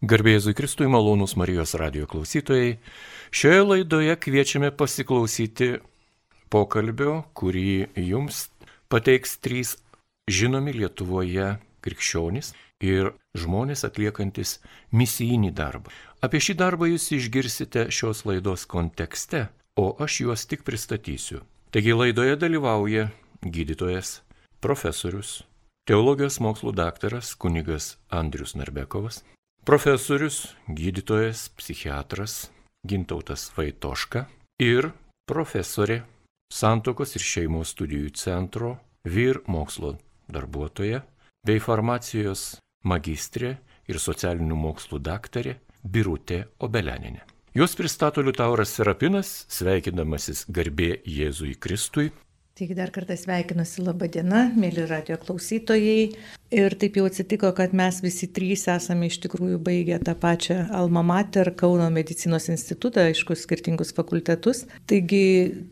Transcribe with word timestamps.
Garbėjai 0.00 0.54
Kristui 0.56 0.86
malonus 0.88 1.34
Marijos 1.36 1.74
radio 1.76 2.06
klausytojai, 2.08 2.78
šioje 3.36 3.64
laidoje 3.66 4.14
kviečiame 4.16 4.70
pasiklausyti 4.72 5.74
pokalbio, 6.48 7.26
kurį 7.36 7.90
jums 8.00 8.46
pateiks 8.88 9.34
trys 9.44 9.74
žinomi 10.24 10.72
Lietuvoje 10.72 11.50
krikščionys 11.84 12.54
ir 12.80 13.10
žmonės 13.36 13.84
atliekantis 13.84 14.54
misijinį 14.88 15.50
darbą. 15.58 15.92
Apie 16.24 16.40
šį 16.40 16.56
darbą 16.62 16.88
jūs 16.88 17.10
išgirsite 17.18 17.90
šios 17.92 18.24
laidos 18.24 18.64
kontekste, 18.64 19.50
o 19.76 19.92
aš 20.00 20.22
juos 20.22 20.46
tik 20.48 20.64
pristatysiu. 20.64 21.42
Taigi 21.76 21.92
laidoje 21.92 22.38
dalyvauja 22.40 23.10
gydytojas, 23.44 24.22
profesorius, 24.64 25.42
teologijos 25.84 26.40
mokslų 26.40 26.72
daktaras 26.80 27.34
kunigas 27.36 27.98
Andrius 28.08 28.56
Narbekovas, 28.56 29.20
profesorius, 29.64 30.54
gydytojas, 30.68 31.48
psichiatras 31.56 32.50
Gintautas 32.86 33.50
Vaitoška 33.56 34.24
ir 34.62 34.90
profesorė 35.28 36.02
Santokos 36.50 37.14
ir 37.14 37.22
šeimos 37.22 37.74
studijų 37.76 38.10
centro 38.18 38.72
vyr 39.06 39.38
mokslo 39.46 39.94
darbuotoja 40.32 41.04
bei 41.46 41.60
farmacijos 41.62 42.56
magistrė 42.84 43.58
ir 43.90 44.00
socialinių 44.02 44.56
mokslų 44.56 44.98
daktarė 45.04 45.58
Birutė 45.84 46.44
Obeleninė. 46.58 47.22
Jos 47.54 47.74
pristato 47.74 48.22
Liutauras 48.22 48.70
Serapinas, 48.76 49.44
sveikindamasis 49.50 50.44
garbė 50.48 51.00
Jėzui 51.06 51.56
Kristui. 51.58 52.10
Taigi 52.60 52.74
dar 52.76 52.90
kartą 52.92 53.14
sveikinuosi, 53.16 53.80
laba 53.86 54.04
diena, 54.12 54.42
mėly 54.52 54.82
radio 54.84 55.14
klausytojai. 55.16 56.10
Ir 56.52 56.74
taip 56.76 56.98
jau 56.98 57.06
atsitiko, 57.08 57.48
kad 57.56 57.72
mes 57.72 58.02
visi 58.04 58.26
trys 58.36 58.66
esame 58.68 59.08
iš 59.08 59.16
tikrųjų 59.22 59.56
baigę 59.64 59.96
tą 60.04 60.12
pačią 60.20 60.58
Alma 60.76 61.00
Mater 61.00 61.54
Kauno 61.56 61.86
medicinos 61.94 62.50
institutą, 62.52 63.06
aišku, 63.08 63.32
skirtingus 63.32 63.94
fakultetus. 63.96 64.66
Taigi 64.92 65.22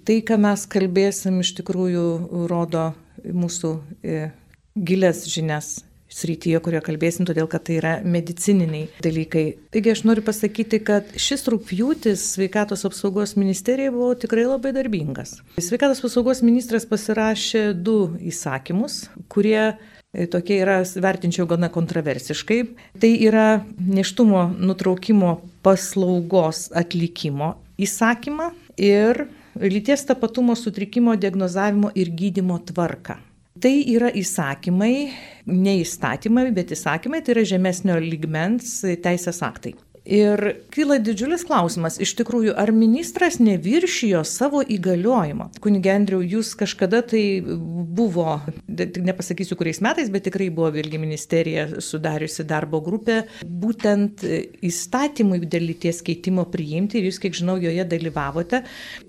tai, 0.09 0.23
ką 0.25 0.41
mes 0.47 0.65
kalbėsim, 0.73 1.43
iš 1.45 1.53
tikrųjų 1.59 2.07
rodo 2.49 2.87
mūsų 3.21 3.75
e, 4.01 4.31
gilias 4.73 5.27
žinias 5.29 5.75
srityje, 6.19 6.61
kurioje 6.65 6.85
kalbėsim, 6.89 7.27
todėl 7.29 7.49
kad 7.51 7.65
tai 7.69 7.79
yra 7.81 7.93
medicininiai 8.05 8.89
dalykai. 9.05 9.45
Taigi 9.75 9.93
aš 9.95 10.05
noriu 10.09 10.25
pasakyti, 10.27 10.81
kad 10.87 11.13
šis 11.19 11.47
rūpjūtis 11.53 12.25
sveikatos 12.35 12.85
apsaugos 12.89 13.37
ministerijai 13.39 13.93
buvo 13.95 14.15
tikrai 14.19 14.49
labai 14.49 14.75
darbingas. 14.77 15.39
Sveikatos 15.63 16.03
apsaugos 16.07 16.43
ministras 16.47 16.89
pasirašė 16.89 17.71
du 17.77 17.99
įsakymus, 18.33 19.05
kurie 19.33 19.61
e, 19.69 20.27
tokie 20.31 20.61
yra, 20.65 20.81
vertinčiau, 20.83 21.47
gana 21.51 21.71
kontroversiškai. 21.73 22.61
Tai 22.99 23.13
yra 23.29 23.49
neštumo 23.79 24.49
nutraukimo 24.59 25.39
paslaugos 25.67 26.69
atlikimo 26.77 27.55
įsakymą 27.79 28.53
ir 28.79 29.27
lyties 29.59 30.05
tapatumo 30.07 30.57
sutrikimo 30.59 31.17
diagnozavimo 31.17 31.91
ir 31.95 32.11
gydimo 32.15 32.59
tvarką. 32.59 33.19
Tai 33.59 33.75
yra 33.91 34.11
įsakymai, 34.15 35.09
ne 35.51 35.73
įstatymai, 35.81 36.51
bet 36.55 36.71
įsakymai, 36.77 37.23
tai 37.25 37.35
yra 37.35 37.45
žemesnio 37.49 37.97
lygmens 38.03 38.77
teisės 39.03 39.41
aktai. 39.43 39.73
Ir 40.09 40.41
kyla 40.73 40.97
didžiulis 41.05 41.43
klausimas, 41.45 41.99
iš 42.01 42.15
tikrųjų, 42.17 42.55
ar 42.57 42.71
ministras 42.73 43.37
neviršijo 43.45 44.23
savo 44.25 44.63
įgaliojimo? 44.65 45.51
Kunigė 45.61 45.93
Andriu, 45.93 46.23
jūs 46.25 46.55
kažkada 46.57 47.03
tai 47.05 47.43
buvo, 47.45 48.39
nepasakysiu 48.65 49.59
kuriais 49.61 49.83
metais, 49.85 50.09
bet 50.09 50.25
tikrai 50.25 50.47
buvo 50.55 50.71
vėlgi 50.73 51.01
ministerija 51.03 51.67
sudariusi 51.85 52.47
darbo 52.49 52.81
grupę, 52.85 53.19
būtent 53.45 54.25
įstatymui 54.65 55.43
dėl 55.45 55.69
lyties 55.75 56.01
keitimo 56.07 56.47
priimti 56.49 57.03
ir 57.03 57.11
jūs, 57.11 57.21
kiek 57.21 57.37
žinau, 57.37 57.59
joje 57.61 57.85
dalyvavote. 57.93 58.63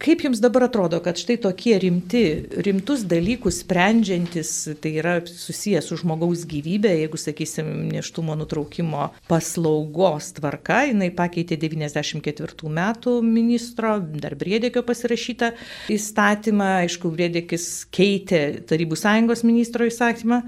Kaip 0.03 0.27
jums 0.27 0.43
dabar 0.43 0.67
atrodo, 0.67 0.99
kad 1.05 1.15
štai 1.21 1.39
tokie 1.47 1.77
rimti, 1.79 2.25
rimtus 2.67 3.07
dalykus 3.07 3.61
sprendžiantis, 3.63 4.51
tai 4.83 4.97
yra 4.99 5.15
susijęs 5.23 5.87
su 5.87 6.01
žmogaus 6.03 6.43
gyvybė, 6.49 6.97
jeigu, 7.05 7.23
sakysim, 7.23 7.71
neštumo 7.95 8.35
nutraukimo 8.43 9.13
paslaugos 9.31 10.33
tvarka, 10.35 10.88
jinai 10.91 11.09
pakeitė 11.15 11.57
94 11.61 12.73
metų 12.79 13.15
ministro, 13.25 13.97
dar 14.21 14.35
Briedėkio 14.39 14.83
pasirašytą 14.87 15.53
įstatymą, 15.95 16.69
aišku, 16.85 17.11
Briedėkis 17.15 17.67
keitė 17.95 18.43
Tarybų 18.69 18.99
sąjungos 18.99 19.45
ministro 19.47 19.87
įsakymą. 19.89 20.41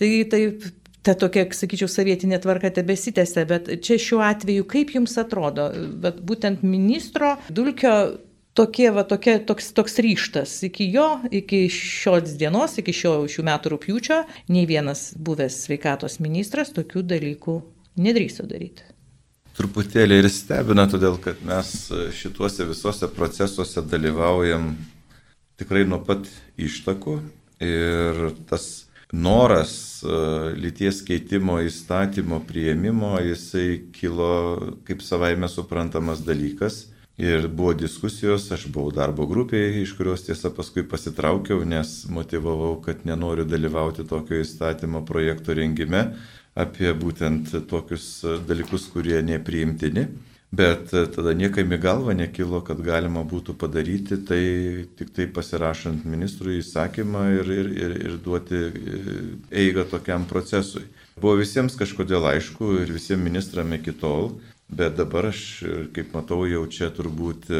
Tai 0.00 0.10
taip 0.32 0.68
ta 1.06 1.14
tokia, 1.14 1.46
sakyčiau, 1.54 1.88
sovietinė 1.90 2.40
tvarka 2.42 2.72
tebesitėse, 2.74 3.44
bet 3.46 3.70
čia 3.86 3.98
šiuo 4.02 4.22
atveju 4.26 4.66
kaip 4.70 4.94
jums 4.96 5.14
atrodo, 5.22 5.68
bet 6.02 6.18
būtent 6.26 6.64
ministro 6.66 7.36
Dulkio 7.46 7.92
tokie, 8.56 8.88
va, 8.94 9.04
tokie, 9.06 9.36
toks, 9.46 9.70
toks 9.76 10.00
ryštas 10.02 10.56
iki 10.66 10.88
jo, 10.90 11.06
iki 11.30 11.66
šios 11.72 12.34
dienos, 12.40 12.78
iki 12.82 12.94
šio 12.96 13.14
šių 13.30 13.46
metų 13.50 13.74
rūpjūčio, 13.76 14.20
nei 14.50 14.66
vienas 14.68 15.10
buvęs 15.14 15.62
sveikatos 15.68 16.18
ministras 16.24 16.74
tokių 16.76 17.06
dalykų 17.14 17.60
nedrįso 18.02 18.48
daryti 18.48 18.95
truputėlį 19.56 20.20
ir 20.22 20.28
stebina, 20.32 20.86
todėl 20.90 21.16
kad 21.22 21.40
mes 21.46 21.72
šituose 22.16 22.66
visuose 22.68 23.08
procesuose 23.12 23.84
dalyvaujam 23.88 24.74
tikrai 25.60 25.86
nuo 25.88 26.00
pat 26.04 26.28
ištakų 26.60 27.20
ir 27.64 28.26
tas 28.50 28.86
noras 29.12 30.02
e, 30.02 30.18
lyties 30.58 31.00
keitimo 31.06 31.60
įstatymo 31.64 32.42
prieimimo, 32.48 33.14
jisai 33.22 33.92
kilo 33.94 34.74
kaip 34.86 35.02
savaime 35.02 35.48
suprantamas 35.48 36.24
dalykas. 36.26 36.86
Ir 37.16 37.46
buvo 37.48 37.72
diskusijos, 37.72 38.50
aš 38.52 38.66
buvau 38.68 38.90
darbo 38.92 39.24
grupėje, 39.24 39.80
iš 39.80 39.94
kurios 39.96 40.26
tiesa 40.26 40.50
paskui 40.52 40.82
pasitraukiau, 40.84 41.62
nes 41.64 42.02
motivavau, 42.12 42.74
kad 42.84 43.06
nenoriu 43.08 43.46
dalyvauti 43.48 44.04
tokio 44.04 44.42
įstatymo 44.42 45.00
projekto 45.08 45.56
rengime 45.56 46.10
apie 46.56 46.92
būtent 46.96 47.52
tokius 47.68 48.08
dalykus, 48.48 48.88
kurie 48.92 49.20
nepriimtini. 49.22 50.08
Bet 50.56 50.92
tada 50.92 51.34
niekam 51.34 51.72
į 51.74 51.78
galvą 51.82 52.14
nekilo, 52.16 52.60
kad 52.64 52.78
galima 52.80 53.24
būtų 53.26 53.56
padaryti 53.58 54.16
tai 54.28 54.42
tik 54.96 55.10
tai 55.16 55.26
pasirašant 55.26 56.06
ministrui 56.06 56.60
įsakymą 56.60 57.24
ir, 57.40 57.50
ir, 57.50 57.70
ir, 57.74 57.96
ir 58.06 58.14
duoti 58.22 58.60
eigą 59.50 59.84
tokiam 59.90 60.24
procesui. 60.30 60.86
Buvo 61.18 61.34
visiems 61.42 61.76
kažkodėl 61.76 62.30
aišku 62.30 62.70
ir 62.84 62.94
visiems 62.94 63.26
ministram 63.26 63.74
iki 63.74 63.92
tol, 63.98 64.36
bet 64.70 64.96
dabar 64.96 65.32
aš, 65.32 65.42
kaip 65.96 66.14
matau, 66.14 66.44
jau 66.48 66.62
čia 66.70 66.92
turbūt 66.94 67.50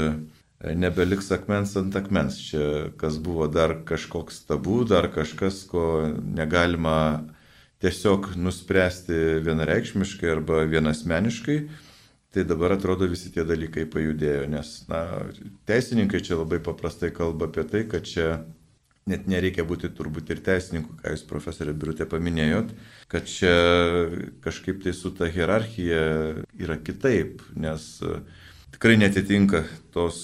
nebeliks 0.64 1.32
akmens 1.34 1.74
ant 1.76 1.96
akmens. 1.98 2.38
Čia 2.48 2.92
kas 2.96 3.18
buvo 3.18 3.50
dar 3.50 3.80
kažkoks 3.84 4.44
tabu, 4.46 4.84
dar 4.88 5.10
kažkas, 5.12 5.64
ko 5.68 6.06
negalima 6.22 7.26
tiesiog 7.84 8.32
nuspręsti 8.40 9.40
vienareikšmiškai 9.44 10.30
arba 10.32 10.62
vienasmeniškai, 10.70 11.58
tai 12.32 12.44
dabar 12.44 12.76
atrodo 12.76 13.08
visi 13.08 13.30
tie 13.32 13.44
dalykai 13.48 13.86
pajudėjo, 13.88 14.46
nes 14.52 14.72
na, 14.90 15.02
teisininkai 15.68 16.20
čia 16.24 16.38
labai 16.40 16.60
paprastai 16.64 17.12
kalba 17.14 17.50
apie 17.50 17.64
tai, 17.68 17.84
kad 17.88 18.08
čia 18.08 18.40
net 19.06 19.28
nereikia 19.30 19.64
būti 19.66 19.88
turbūt 19.94 20.32
ir 20.34 20.40
teisininku, 20.44 20.96
ką 20.98 21.12
jūs 21.14 21.22
profesorė 21.28 21.76
Birutė 21.78 22.08
paminėjot, 22.10 22.72
kad 23.12 23.28
čia 23.30 23.54
kažkaip 24.44 24.82
tai 24.82 24.94
su 24.96 25.12
ta 25.14 25.28
hierarchija 25.30 26.00
yra 26.58 26.78
kitaip, 26.82 27.44
nes 27.54 27.86
tikrai 28.74 28.96
netitinka 28.98 29.62
tos 29.94 30.18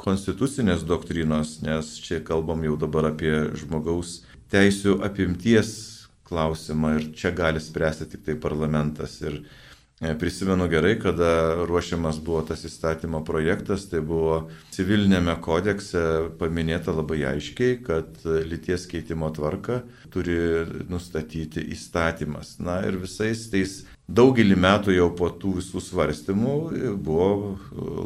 konstitucinės 0.00 0.84
doktrinos, 0.88 1.58
nes 1.64 1.94
čia 2.04 2.20
kalbam 2.24 2.62
jau 2.64 2.76
dabar 2.80 3.10
apie 3.12 3.32
žmogaus 3.56 4.20
teisų 4.52 5.00
apimties 5.06 5.99
klausimą 6.30 6.94
ir 6.98 7.10
čia 7.18 7.34
gali 7.34 7.60
spręsti 7.60 8.08
tik 8.14 8.24
tai 8.28 8.36
parlamentas. 8.40 9.18
Ir 9.20 9.40
e, 10.00 10.14
prisimenu 10.18 10.68
gerai, 10.70 10.94
kada 11.02 11.30
ruošiamas 11.68 12.22
buvo 12.24 12.44
tas 12.48 12.62
įstatymo 12.64 13.24
projektas, 13.26 13.88
tai 13.90 14.00
buvo 14.00 14.46
civilinėme 14.74 15.34
kodekse 15.44 16.04
paminėta 16.40 16.94
labai 16.94 17.24
aiškiai, 17.34 17.80
kad 17.86 18.22
lyties 18.24 18.86
keitimo 18.90 19.30
tvarką 19.34 19.82
turi 20.14 20.38
nustatyti 20.90 21.66
įstatymas. 21.74 22.58
Na 22.62 22.80
ir 22.86 23.00
visais 23.02 23.48
tais 23.52 23.80
daugelį 24.10 24.56
metų 24.58 24.94
jau 24.94 25.08
po 25.16 25.30
tų 25.30 25.56
visų 25.60 25.82
svarstymų 25.84 26.54
buvo 27.02 27.58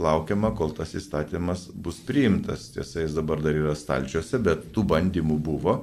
laukiama, 0.04 0.52
kol 0.56 0.74
tas 0.76 0.92
įstatymas 0.96 1.68
bus 1.74 2.00
priimtas. 2.04 2.70
Tiesa, 2.74 3.04
jis 3.04 3.16
dabar 3.16 3.44
dar 3.44 3.56
yra 3.56 3.76
stalčiuose, 3.78 4.40
bet 4.44 4.68
tų 4.74 4.84
bandymų 4.92 5.38
buvo. 5.44 5.78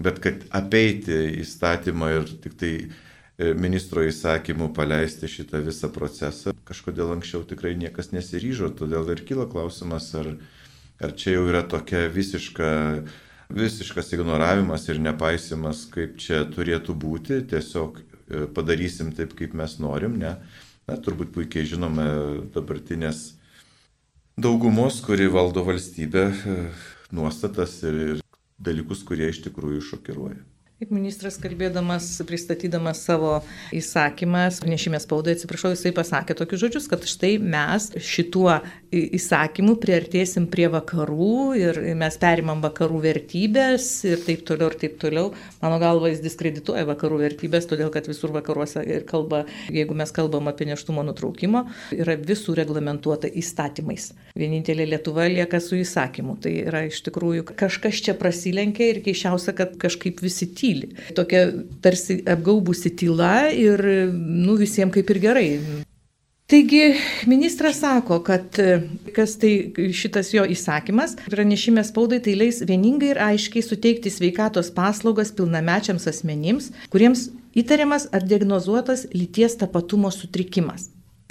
Bet 0.00 0.20
kad 0.24 0.44
apeiti 0.54 1.14
įstatymą 1.42 2.08
ir 2.16 2.30
tik 2.42 2.54
tai 2.58 2.72
e, 2.80 3.52
ministro 3.58 4.04
įsakymu 4.06 4.70
paleisti 4.76 5.28
šitą 5.28 5.60
visą 5.66 5.90
procesą, 5.92 6.54
kažkodėl 6.68 7.12
anksčiau 7.16 7.44
tikrai 7.48 7.74
niekas 7.78 8.12
nesiryžo, 8.14 8.72
todėl 8.78 9.10
ir 9.12 9.24
kyla 9.28 9.46
klausimas, 9.52 10.08
ar, 10.18 10.32
ar 11.02 11.12
čia 11.18 11.36
jau 11.36 11.44
yra 11.50 11.62
tokia 11.68 12.06
visiška, 12.12 12.70
visiškas 13.52 14.14
ignoravimas 14.16 14.88
ir 14.88 15.02
nepaisimas, 15.02 15.84
kaip 15.92 16.16
čia 16.22 16.42
turėtų 16.48 16.96
būti, 16.96 17.42
tiesiog 17.52 18.00
e, 18.00 18.46
padarysim 18.56 19.12
taip, 19.16 19.36
kaip 19.38 19.54
mes 19.58 19.76
norim, 19.82 20.16
ne. 20.18 20.38
na, 20.88 20.96
turbūt 20.96 21.34
puikiai 21.36 21.68
žinome 21.68 22.08
dabartinės 22.56 23.34
daugumos, 24.40 25.02
kuri 25.04 25.28
valdo 25.28 25.62
valstybę, 25.68 26.30
nuostatas 27.12 27.82
ir, 27.84 28.02
ir 28.16 28.21
dalykus, 28.64 29.04
kurie 29.06 29.28
iš 29.32 29.42
tikrųjų 29.46 29.82
šokiruoja. 29.90 30.40
Kaip 30.82 30.90
ministras 30.90 31.36
kalbėdamas, 31.38 32.08
pristatydamas 32.26 33.04
savo 33.06 33.36
įsakymą, 33.70 34.48
pranešime 34.64 34.98
spaudai, 34.98 35.36
atsiprašau, 35.36 35.70
jisai 35.76 35.92
pasakė 35.94 36.34
tokius 36.34 36.64
žodžius, 36.64 36.88
kad 36.90 37.06
štai 37.06 37.36
mes 37.38 37.86
šituo 38.02 38.56
įsakymu 38.92 39.76
priartėsim 39.80 40.46
prie 40.52 40.66
vakarų 40.72 41.36
ir 41.56 41.80
mes 41.98 42.16
perimam 42.20 42.60
vakarų 42.64 43.00
vertybės 43.06 43.86
ir 44.08 44.20
taip 44.26 44.44
toliau 44.48 44.70
ir 44.70 44.76
taip 44.80 44.98
toliau. 45.00 45.32
Mano 45.62 45.78
galva, 45.82 46.10
jis 46.12 46.20
diskredituoja 46.24 46.84
vakarų 46.90 47.22
vertybės, 47.24 47.68
todėl 47.70 47.92
kad 47.94 48.08
visur 48.10 48.34
vakaruose 48.34 48.84
ir 48.84 49.06
kalba, 49.08 49.44
jeigu 49.72 49.96
mes 49.98 50.12
kalbam 50.14 50.50
apie 50.52 50.68
neštumo 50.68 51.04
nutraukimą, 51.08 51.64
yra 51.96 52.18
visų 52.20 52.56
reglamentuota 52.60 53.30
įstatymais. 53.30 54.10
Vienintelė 54.38 54.88
Lietuva 54.92 55.28
lieka 55.32 55.60
su 55.62 55.78
įsakymu. 55.80 56.36
Tai 56.42 56.52
yra 56.66 56.84
iš 56.88 57.02
tikrųjų 57.06 57.46
kažkas 57.52 58.02
čia 58.04 58.16
prasilenkia 58.18 58.90
ir 58.92 59.00
keišiausia, 59.06 59.56
kad 59.56 59.78
kažkaip 59.80 60.20
visi 60.24 60.50
tyli. 60.52 60.92
Tokia 61.16 61.46
tarsi 61.84 62.20
apgaubusi 62.28 62.92
tyla 62.98 63.48
ir, 63.56 63.82
nu, 64.12 64.58
visiems 64.60 64.92
kaip 64.92 65.16
ir 65.16 65.22
gerai. 65.22 65.48
Taigi 66.52 66.94
ministras 67.26 67.78
sako, 67.80 68.18
kad 68.20 68.56
kas 69.16 69.38
tai 69.40 69.72
šitas 69.96 70.34
jo 70.34 70.42
įsakymas, 70.44 71.14
pranešime 71.32 71.80
spaudai 71.80 72.18
tai 72.20 72.34
leis 72.36 72.58
vieningai 72.68 73.14
ir 73.14 73.20
aiškiai 73.24 73.64
suteikti 73.64 74.12
sveikatos 74.12 74.68
paslaugas 74.76 75.32
pilnamečiams 75.32 76.04
asmenims, 76.12 76.66
kuriems 76.92 77.30
įtariamas 77.56 78.04
ar 78.12 78.26
diagnozuotas 78.28 79.06
lyties 79.16 79.56
tapatumo 79.62 80.10
sutrikimas. 80.12 80.90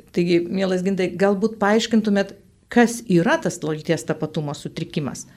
Taigi, 0.09 0.41
mielas 0.49 0.81
gintai, 0.81 1.11
galbūt 1.13 1.59
paaiškintumėt, 1.61 2.33
kas 2.73 3.03
yra 3.05 3.37
tas 3.45 3.61
lyties 3.61 4.09
tapatumo 4.09 4.57
sutrikimas. 4.57 5.27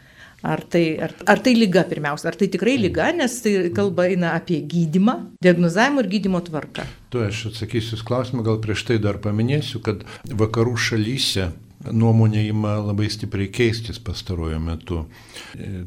Ar 0.45 0.61
tai, 0.69 0.83
ar, 1.01 1.15
ar 1.25 1.41
tai 1.41 1.55
lyga 1.57 1.87
pirmiausia, 1.89 2.29
ar 2.29 2.37
tai 2.37 2.51
tikrai 2.53 2.77
lyga, 2.77 3.09
nes 3.17 3.39
tai 3.41 3.55
kalba 3.73 4.05
eina 4.13 4.35
apie 4.37 4.59
gydimą, 4.69 5.15
diagnozavimo 5.45 6.05
ir 6.05 6.11
gydimo 6.13 6.43
tvarką. 6.45 6.85
Tu 7.09 7.23
aš 7.25 7.47
atsakysiu 7.53 8.03
klausimą, 8.05 8.45
gal 8.45 8.61
prieš 8.61 8.85
tai 8.91 8.99
dar 9.01 9.17
paminėsiu, 9.25 9.81
kad 9.85 10.05
vakarų 10.29 10.77
šalyse 10.77 11.49
nuomonė 11.93 12.47
ima 12.49 12.77
labai 12.81 13.09
stipriai 13.13 13.51
keistis 13.53 14.01
pastaruoju 14.05 14.61
metu. 14.61 15.05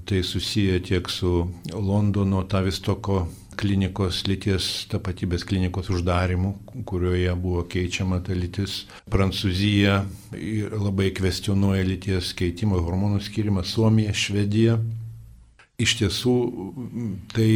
Tai 0.06 0.24
susiję 0.24 0.80
tiek 0.90 1.10
su 1.10 1.48
Londono 1.74 2.44
Tavistoko 2.44 3.28
klinikos 3.58 4.24
lyties 4.30 4.88
tapatybės 4.92 5.46
klinikos 5.48 5.90
uždarimu, 5.94 6.54
kurioje 6.88 7.34
buvo 7.42 7.64
keičiama 7.70 8.22
ta 8.26 8.38
lytis. 8.38 8.86
Prancūzija 9.12 10.00
labai 10.78 11.12
kvestionuoja 11.18 11.86
lyties 11.88 12.34
keitimo 12.38 12.80
hormonų 12.84 13.22
skirimą, 13.28 13.66
Suomija, 13.66 14.14
Švedija. 14.14 14.78
Iš 15.78 16.00
tiesų 16.00 16.36
tai 17.36 17.50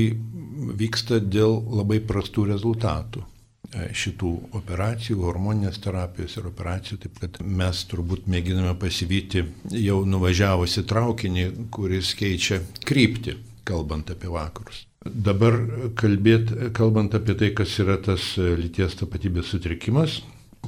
vyksta 0.78 1.18
dėl 1.24 1.58
labai 1.82 2.02
prastų 2.06 2.52
rezultatų 2.52 3.26
šitų 3.72 4.32
operacijų, 4.60 5.22
hormoninės 5.24 5.80
terapijos 5.84 6.36
ir 6.38 6.50
operacijų, 6.50 6.98
taip 7.06 7.20
kad 7.24 7.40
mes 7.46 7.86
turbūt 7.88 8.28
mėginame 8.32 8.74
pasivyti 8.80 9.46
jau 9.80 10.02
nuvažiavusi 10.06 10.84
traukinį, 10.92 11.48
kuris 11.72 12.14
keičia 12.20 12.62
kryptį, 12.86 13.38
kalbant 13.64 14.12
apie 14.12 14.32
vakarus. 14.32 14.86
Dabar 15.02 15.56
kalbėt, 15.98 16.52
kalbant 16.78 17.16
apie 17.18 17.34
tai, 17.34 17.48
kas 17.58 17.74
yra 17.82 17.96
tas 17.98 18.36
lyties 18.38 18.94
tapatybės 19.00 19.50
sutrikimas, 19.50 20.20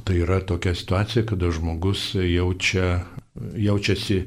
tai 0.02 0.24
yra 0.24 0.40
tokia 0.42 0.74
situacija, 0.74 1.22
kada 1.30 1.52
žmogus 1.54 2.16
jaučia, 2.18 3.04
jaučiasi 3.54 4.18
e, 4.24 4.26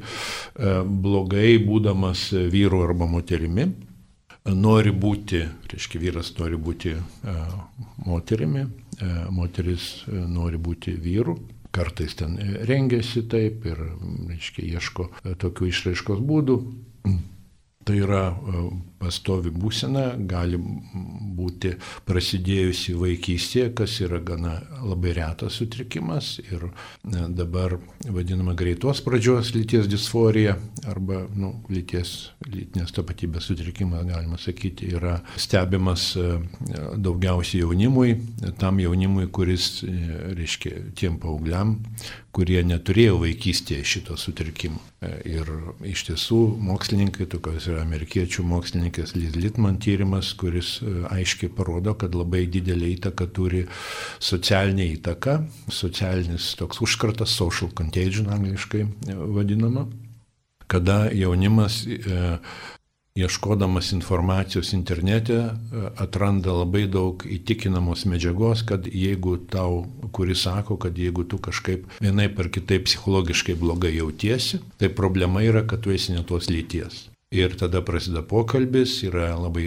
blogai 0.86 1.56
būdamas 1.58 2.28
vyru 2.52 2.84
arba 2.86 3.08
moterimi, 3.10 3.66
nori 4.54 4.94
būti, 4.94 5.42
reiškia 5.72 6.02
vyras 6.04 6.30
nori 6.38 6.62
būti 6.68 6.94
e, 6.94 7.36
moterimi, 8.06 8.62
e, 8.62 9.12
moteris 9.34 10.06
nori 10.06 10.62
būti 10.62 10.94
vyru, 11.02 11.34
kartais 11.74 12.14
ten 12.14 12.38
rengiasi 12.70 13.26
taip 13.26 13.66
ir, 13.66 13.82
reiškia, 14.30 14.70
ieško 14.76 15.10
tokių 15.42 15.72
išraiškos 15.74 16.22
būdų. 16.30 16.60
Tai 17.86 17.94
yra 18.02 18.22
pastovi 19.00 19.50
būsena 19.52 20.14
gali 20.28 20.58
būti 21.36 21.74
prasidėjusi 22.08 22.96
vaikystėje, 22.98 23.70
kas 23.76 23.98
yra 24.04 24.20
gana 24.24 24.56
labai 24.84 25.14
retas 25.16 25.58
sutrikimas 25.60 26.36
ir 26.44 26.68
e, 26.68 26.70
dabar 27.28 27.76
vadinama 28.04 28.56
greitos 28.58 29.02
pradžios 29.04 29.52
lyties 29.56 29.88
disforija 29.90 30.56
arba 30.88 31.24
nu, 31.34 31.52
lyties, 31.72 32.32
lytinės 32.46 32.94
tapatybės 32.96 33.50
sutrikimas, 33.50 34.06
galima 34.08 34.40
sakyti, 34.40 34.90
yra 34.96 35.18
stebimas 35.40 36.12
e, 36.20 36.28
daugiausiai 36.96 37.64
jaunimui, 37.64 38.16
tam 38.60 38.80
jaunimui, 38.82 39.28
kuris, 39.32 39.82
e, 39.86 39.96
reiškia, 40.36 40.74
tiem 40.96 41.20
paaugliam, 41.22 41.76
kurie 42.36 42.60
neturėjo 42.66 43.16
vaikystėje 43.22 43.84
šito 43.88 44.16
sutrikimo. 44.20 44.80
Ir 45.28 45.48
iš 45.86 46.02
tiesų 46.08 46.38
mokslininkai, 46.66 47.26
tokios 47.30 47.68
yra 47.70 47.82
amerikiečių 47.84 48.44
mokslininkai, 48.48 48.85
mokslininkės 48.86 49.14
Liz 49.16 49.36
Litman 49.36 49.78
tyrimas, 49.78 50.34
kuris 50.34 50.80
e, 50.82 51.04
aiškiai 51.10 51.50
parodo, 51.50 51.94
kad 51.94 52.14
labai 52.14 52.46
didelį 52.46 52.96
įtaką 52.96 53.26
turi 53.32 53.66
socialinė 54.20 54.94
įtaka, 54.96 55.44
socialinis 55.68 56.54
toks 56.56 56.80
užkratas, 56.80 57.34
social 57.34 57.70
contagion 57.74 58.30
angliškai 58.30 58.84
e, 58.84 59.14
vadinama, 59.14 59.88
kada 60.68 61.10
jaunimas 61.12 61.86
e, 61.86 62.38
ieškodamas 63.16 63.92
informacijos 63.96 64.74
internete 64.76 65.38
atranda 65.96 66.52
labai 66.52 66.84
daug 66.86 67.24
įtikinamos 67.24 68.04
medžiagos, 68.04 68.62
kad 68.68 68.86
jeigu 68.86 69.38
tau, 69.48 69.86
kuris 70.12 70.44
sako, 70.44 70.76
kad 70.76 70.98
jeigu 70.98 71.24
tu 71.24 71.38
kažkaip 71.38 71.88
vienai 72.00 72.28
par 72.28 72.52
kitaip 72.52 72.84
psichologiškai 72.84 73.56
blogai 73.56 73.96
jautiesi, 73.96 74.60
tai 74.76 74.92
problema 74.92 75.40
yra, 75.40 75.64
kad 75.64 75.80
tu 75.80 75.96
esi 75.96 76.12
ne 76.12 76.26
tos 76.28 76.52
lyties. 76.52 77.06
Ir 77.34 77.56
tada 77.58 77.80
prasideda 77.82 78.20
pokalbis, 78.22 79.00
yra 79.02 79.32
labai 79.34 79.64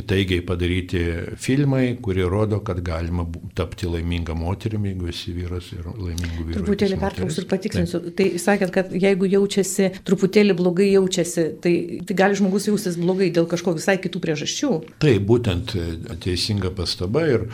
įtaigiai 0.00 0.40
padaryti 0.48 1.00
filmai, 1.36 1.98
kurie 2.00 2.24
rodo, 2.24 2.62
kad 2.64 2.78
galima 2.80 3.26
tapti 3.52 3.84
laiminga 3.84 4.32
moterimi, 4.32 4.94
jeigu 4.94 5.10
esi 5.12 5.34
vyras 5.36 5.66
ir 5.74 5.90
laimingų 5.90 6.46
vyrų. 6.46 6.54
Truputėlį 6.56 6.96
pertrauksiu 7.02 7.42
ir 7.42 7.48
patikslinsiu. 7.50 8.00
Tai. 8.06 8.12
tai 8.16 8.40
sakėt, 8.40 8.72
kad 8.72 8.94
jeigu 8.96 9.28
jaučiasi, 9.28 9.90
truputėlį 10.08 10.56
blogai 10.56 10.86
jaučiasi, 10.94 11.44
tai, 11.60 11.74
tai 12.08 12.16
gali 12.16 12.38
žmogus 12.40 12.70
jaustis 12.70 12.96
blogai 12.96 13.28
dėl 13.36 13.44
kažko 13.50 13.76
visai 13.76 13.98
kitų 14.00 14.24
priežasčių. 14.24 14.72
Tai 15.04 15.12
būtent 15.28 15.76
teisinga 16.24 16.72
pastaba 16.80 17.26
ir 17.28 17.46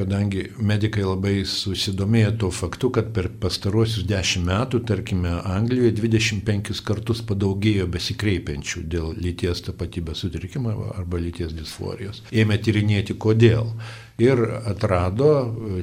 kadangi 0.00 0.46
medikai 0.56 1.04
labai 1.04 1.34
susidomėjo 1.44 2.32
tuo 2.46 2.52
faktu, 2.62 2.94
kad 2.96 3.12
per 3.12 3.28
pastaruosius 3.44 4.08
dešimt 4.08 4.48
metų, 4.48 4.80
tarkime, 4.88 5.36
Anglijoje 5.44 5.92
25 6.00 6.80
kartus 6.88 7.20
padaugėjo 7.28 7.92
besikreipiančių 7.92 8.88
dėl 8.94 9.12
lyties 9.18 9.64
tapatybės 9.66 10.24
sutrikimo 10.24 10.72
arba 10.94 11.20
lyties 11.20 11.52
disforijos. 11.56 12.22
Ėmė 12.32 12.60
tyrinėti, 12.62 13.18
kodėl. 13.20 13.74
Ir 14.22 14.40
atrado, 14.70 15.30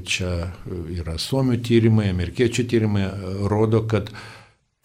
čia 0.08 0.52
yra 0.96 1.18
suomių 1.20 1.60
tyrimai, 1.68 2.10
amerikiečių 2.14 2.68
tyrimai, 2.72 3.08
rodo, 3.52 3.84
kad 3.92 4.10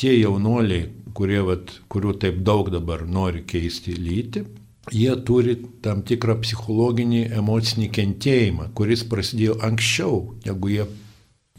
tie 0.00 0.16
jaunuoliai, 0.18 0.88
kurie, 1.16 1.40
vat, 1.46 1.72
kurių 1.92 2.16
taip 2.20 2.42
daug 2.44 2.68
dabar 2.74 3.06
nori 3.08 3.44
keisti 3.48 3.94
lytį, 3.96 4.44
jie 4.92 5.14
turi 5.26 5.56
tam 5.82 6.02
tikrą 6.06 6.36
psichologinį, 6.42 7.22
emocinį 7.38 7.88
kentėjimą, 7.94 8.70
kuris 8.76 9.06
prasidėjo 9.08 9.56
anksčiau, 9.66 10.20
negu 10.46 10.74
jie, 10.74 10.86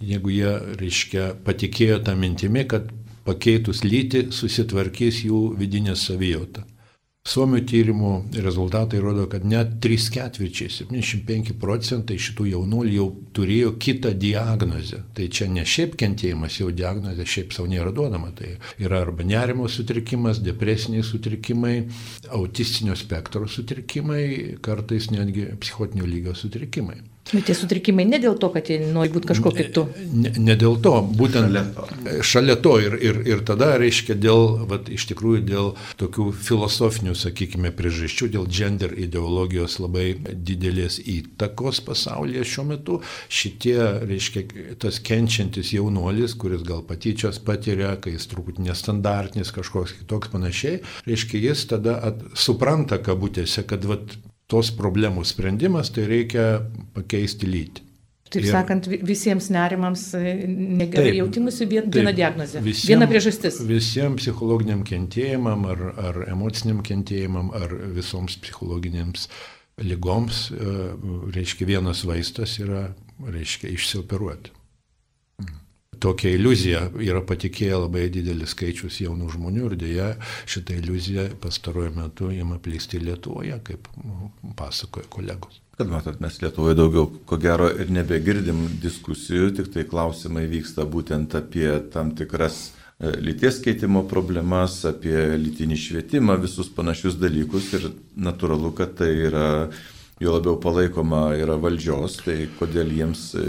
negu 0.03 0.31
jie 0.31 0.53
reiškia, 0.79 1.31
patikėjo 1.47 2.01
tą 2.05 2.15
mintimį, 2.19 2.67
kad 2.75 2.91
pakeitus 3.27 3.83
lytį 3.83 4.29
susitvarkys 4.35 5.25
jų 5.27 5.43
vidinė 5.59 5.95
savijauta. 5.99 6.65
Suomių 7.27 7.59
tyrimų 7.67 8.09
rezultatai 8.39 9.01
rodo, 9.03 9.25
kad 9.27 9.43
net 9.43 9.73
3 9.83 10.05
ketvirčiai, 10.15 10.69
75 10.71 11.57
procentai 11.59 12.15
šitų 12.23 12.45
jaunuolių 12.53 12.93
jau 12.93 13.07
turėjo 13.35 13.73
kitą 13.83 14.13
diagnozę. 14.15 15.01
Tai 15.17 15.27
čia 15.27 15.49
ne 15.51 15.65
šiaip 15.67 15.97
kentėjimas, 15.99 16.61
jau 16.61 16.71
diagnozė 16.71 17.25
šiaip 17.27 17.51
savo 17.57 17.67
nėra 17.73 17.91
duodama. 17.91 18.31
Tai 18.37 18.53
yra 18.79 19.01
arba 19.03 19.27
nerimo 19.27 19.67
sutrikimas, 19.67 20.39
depresiniai 20.45 21.03
sutrikimai, 21.03 21.75
autistinio 22.39 22.95
spektro 22.95 23.43
sutrikimai, 23.51 24.23
kartais 24.63 25.11
netgi 25.11 25.49
psichotinio 25.59 26.07
lygio 26.07 26.37
sutrikimai. 26.37 27.01
Bet 27.33 27.47
tie 27.49 27.55
sutrikimai 27.57 28.05
ne 28.07 28.19
dėl 28.23 28.37
to, 28.39 28.49
kad 28.53 28.69
jie 28.69 28.79
nori 28.93 29.11
būti 29.11 29.31
kažkuo 29.31 29.51
kitu. 29.55 29.85
Ne, 30.13 30.31
ne 30.37 30.55
dėl 30.59 30.77
to, 30.83 30.93
būtent 31.19 31.47
Šalia 31.47 31.63
to. 31.75 31.87
šalia 32.23 32.55
to 32.63 32.73
ir, 32.83 32.95
ir, 33.03 33.19
ir 33.27 33.43
tada, 33.47 33.73
reiškia, 33.81 34.15
dėl, 34.19 34.43
vat, 34.69 34.91
iš 34.93 35.07
tikrųjų, 35.11 35.41
dėl 35.47 35.69
tokių 35.99 36.29
filosofinių, 36.47 37.15
sakykime, 37.17 37.71
priežasčių, 37.75 38.29
dėl 38.37 38.47
gender 38.51 38.93
ideologijos 38.95 39.79
labai 39.83 40.07
didelės 40.33 40.99
įtakos 41.03 41.81
pasaulyje 41.87 42.45
šiuo 42.47 42.67
metu, 42.71 42.99
šitie, 43.27 43.77
reiškia, 44.07 44.45
tas 44.81 45.01
kenčiantis 45.03 45.73
jaunuolis, 45.75 46.37
kuris 46.39 46.63
gal 46.67 46.83
patyčios 46.87 47.41
patiria, 47.43 47.95
kai 48.01 48.15
jis 48.15 48.29
truputį 48.31 48.69
nestandartinis, 48.69 49.53
kažkoks 49.55 49.97
kitoks 50.01 50.31
panašiai, 50.33 50.81
reiškia, 51.07 51.43
jis 51.49 51.67
tada 51.73 51.99
at, 52.11 52.23
supranta 52.37 53.01
kabutėse, 53.03 53.65
kad 53.67 53.85
vat, 53.87 54.17
tos 54.47 54.71
problemų 54.71 55.25
sprendimas 55.27 55.89
tai 55.93 56.05
reikia 56.07 56.47
pakeisti 56.95 57.49
lytį. 57.49 57.83
Taip 58.27 58.43
Ir- 58.43 58.51
sakant, 58.51 58.87
vi- 58.91 58.99
visiems 59.07 59.45
nerimams 59.55 60.01
e, 60.19 60.33
negerai 60.49 61.13
jautimusi 61.21 61.63
vien, 61.71 61.85
viena 61.91 62.11
diagnozė, 62.11 62.59
visiem- 62.59 62.91
viena 62.91 63.07
priežastis. 63.07 63.61
Visiems 63.63 64.19
psichologiniam 64.19 64.81
kentėjimam 64.83 65.63
ar, 65.71 65.83
ar 66.09 66.19
emociniam 66.33 66.81
kentėjimam 66.83 67.53
ar 67.55 67.71
visoms 67.95 68.35
psichologinėms 68.43 69.29
lygoms, 69.79 70.51
e, 70.51 70.75
reiškia, 71.37 71.69
vienas 71.69 72.03
vaistas 72.03 72.57
yra, 72.59 72.89
reiškia, 73.23 73.71
išsioperuoti. 73.77 74.51
Tokia 76.03 76.33
iliuzija 76.35 76.81
yra 77.03 77.21
patikėję 77.25 77.77
labai 77.83 78.07
didelis 78.13 78.53
skaičius 78.55 78.99
jaunų 79.03 79.29
žmonių 79.35 79.69
ir 79.69 79.75
dėja 79.79 80.07
šitą 80.49 80.77
iliuziją 80.81 81.29
pastaruoju 81.43 81.93
metu 81.95 82.31
ima 82.33 82.59
plisti 82.61 83.01
Lietuvoje, 83.01 83.59
kaip 83.67 83.87
pasakoja 84.59 85.07
kolegos. 85.13 85.61
Kad 85.77 85.91
matot, 85.91 86.19
mes 86.23 86.39
Lietuvoje 86.41 86.77
daugiau, 86.77 87.09
ko 87.29 87.37
gero, 87.41 87.69
ir 87.69 87.91
nebegirdim 87.93 88.63
diskusijų, 88.81 89.51
tik 89.59 89.69
tai 89.75 89.85
klausimai 89.89 90.47
vyksta 90.49 90.87
būtent 90.89 91.35
apie 91.37 91.69
tam 91.93 92.15
tikras 92.17 92.71
e, 92.97 93.11
lyties 93.21 93.59
keitimo 93.65 94.01
problemas, 94.09 94.79
apie 94.89 95.35
lytinį 95.37 95.77
švietimą, 95.83 96.39
visus 96.41 96.71
panašius 96.73 97.19
dalykus 97.21 97.69
ir 97.77 97.91
natūralu, 98.17 98.73
kad 98.79 98.97
tai 98.97 99.11
yra 99.29 99.45
jo 100.19 100.33
labiau 100.33 100.57
palaikoma 100.61 101.21
yra 101.37 101.57
valdžios, 101.61 102.17
tai 102.25 102.37
kodėl 102.57 102.89
jiems 102.95 103.23
e, 103.37 103.43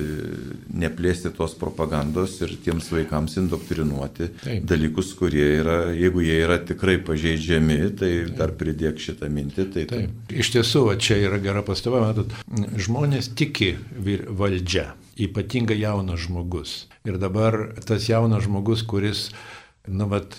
neplėsti 0.83 1.33
tos 1.37 1.55
propagandos 1.59 2.37
ir 2.45 2.55
tiems 2.65 2.91
vaikams 2.93 3.39
indoktrinuoti 3.41 4.31
Taip. 4.43 4.67
dalykus, 4.69 5.15
kurie 5.19 5.47
yra, 5.63 5.79
jeigu 5.97 6.25
jie 6.27 6.39
yra 6.45 6.59
tikrai 6.69 6.99
pažeidžiami, 7.05 7.81
tai 7.99 8.13
dar 8.37 8.53
pridėk 8.61 9.01
šitą 9.01 9.31
mintį. 9.33 9.69
Tai, 9.75 9.87
Taip. 9.95 10.35
Iš 10.45 10.53
tiesų, 10.59 10.85
va, 10.91 10.99
čia 11.01 11.21
yra 11.25 11.41
gera 11.43 11.65
pastaba, 11.67 12.03
matot, 12.05 12.37
žmonės 12.77 13.33
tiki 13.39 13.75
valdžia, 14.29 14.91
ypatingai 15.19 15.81
jaunas 15.81 16.27
žmogus. 16.27 16.83
Ir 17.09 17.17
dabar 17.21 17.57
tas 17.89 18.11
jaunas 18.11 18.45
žmogus, 18.45 18.85
kuris 18.85 19.29
nu, 19.91 20.09
vat, 20.11 20.39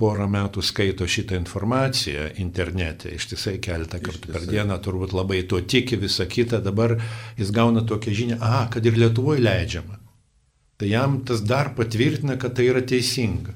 porą 0.00 0.26
metų 0.30 0.64
skaito 0.64 1.06
šitą 1.08 1.38
informaciją 1.40 2.30
internete, 2.42 3.12
ištisai 3.16 3.56
keletą 3.62 4.00
kartų 4.04 4.32
per 4.32 4.48
dieną, 4.48 4.78
turbūt 4.84 5.14
labai 5.16 5.42
to 5.50 5.60
tiki, 5.60 5.98
visa 6.00 6.26
kita, 6.30 6.60
dabar 6.64 6.96
jis 7.38 7.52
gauna 7.54 7.84
tokią 7.86 8.16
žinią, 8.20 8.40
aha, 8.40 8.66
kad 8.72 8.86
ir 8.86 8.98
Lietuvoje 8.98 9.44
leidžiama. 9.44 10.00
Tai 10.76 10.90
jam 10.90 11.20
tas 11.24 11.40
dar 11.40 11.72
patvirtina, 11.76 12.36
kad 12.40 12.56
tai 12.56 12.68
yra 12.72 12.82
teisinga. 12.84 13.54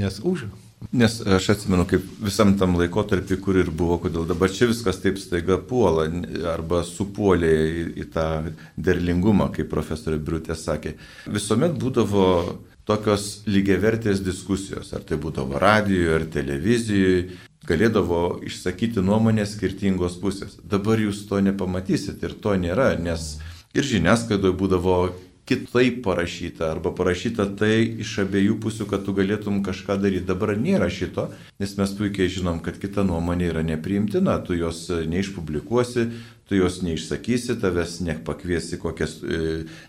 Nes 0.00 0.18
už, 0.22 0.48
Nes 0.92 1.18
aš 1.20 1.50
atsimenu, 1.52 1.84
kaip 1.84 2.04
visam 2.24 2.54
tam 2.58 2.78
laikotarpį, 2.80 3.36
kur 3.44 3.58
ir 3.60 3.68
buvo, 3.68 3.98
kodėl 4.00 4.24
dabar 4.24 4.48
čia 4.48 4.70
viskas 4.70 4.96
taip 5.02 5.18
staiga 5.20 5.58
puola 5.60 6.06
arba 6.54 6.80
supuolė 6.88 7.50
į, 7.52 7.82
į 8.00 8.06
tą 8.14 8.24
derlingumą, 8.80 9.50
kaip 9.52 9.68
profesorė 9.70 10.16
Briutė 10.24 10.56
sakė. 10.56 10.94
Visuomet 11.28 11.76
būdavo 11.76 12.24
tokios 12.88 13.42
lygiavertės 13.50 14.22
diskusijos, 14.24 14.92
ar 14.96 15.04
tai 15.06 15.18
būdavo 15.20 15.60
radijoje, 15.60 16.14
ar 16.16 16.26
televizijoje, 16.32 17.22
galėdavo 17.68 18.40
išsakyti 18.46 19.02
nuomonės 19.04 19.54
skirtingos 19.56 20.16
pusės. 20.22 20.56
Dabar 20.64 21.00
jūs 21.02 21.26
to 21.28 21.40
nepamatysit 21.44 22.22
ir 22.24 22.36
to 22.42 22.56
nėra, 22.58 22.94
nes 22.98 23.36
ir 23.76 23.86
žiniasklaidoje 23.86 24.56
būdavo 24.58 24.96
kitaip 25.48 26.02
parašyta 26.04 26.70
arba 26.70 26.92
parašyta 26.94 27.46
tai 27.58 27.82
iš 28.04 28.16
abiejų 28.24 28.58
pusių, 28.62 28.86
kad 28.90 29.06
tu 29.06 29.14
galėtum 29.16 29.62
kažką 29.66 29.96
daryti. 30.02 30.26
Dabar 30.28 30.54
nėra 30.58 30.90
šito, 30.92 31.28
nes 31.62 31.76
mes 31.78 31.94
puikiai 31.98 32.30
žinom, 32.30 32.60
kad 32.64 32.78
kita 32.82 33.04
nuomonė 33.06 33.50
yra 33.50 33.64
nepriimtina, 33.66 34.38
tu 34.46 34.58
jos 34.58 34.84
e, 34.90 35.02
neišpublikuosi, 35.10 36.06
tu 36.50 36.58
jos 36.58 36.80
neišsakysi, 36.82 37.60
tavęs 37.62 38.00
nepakviesi 38.06 38.78
kokią 38.82 39.06
e, 39.06 39.42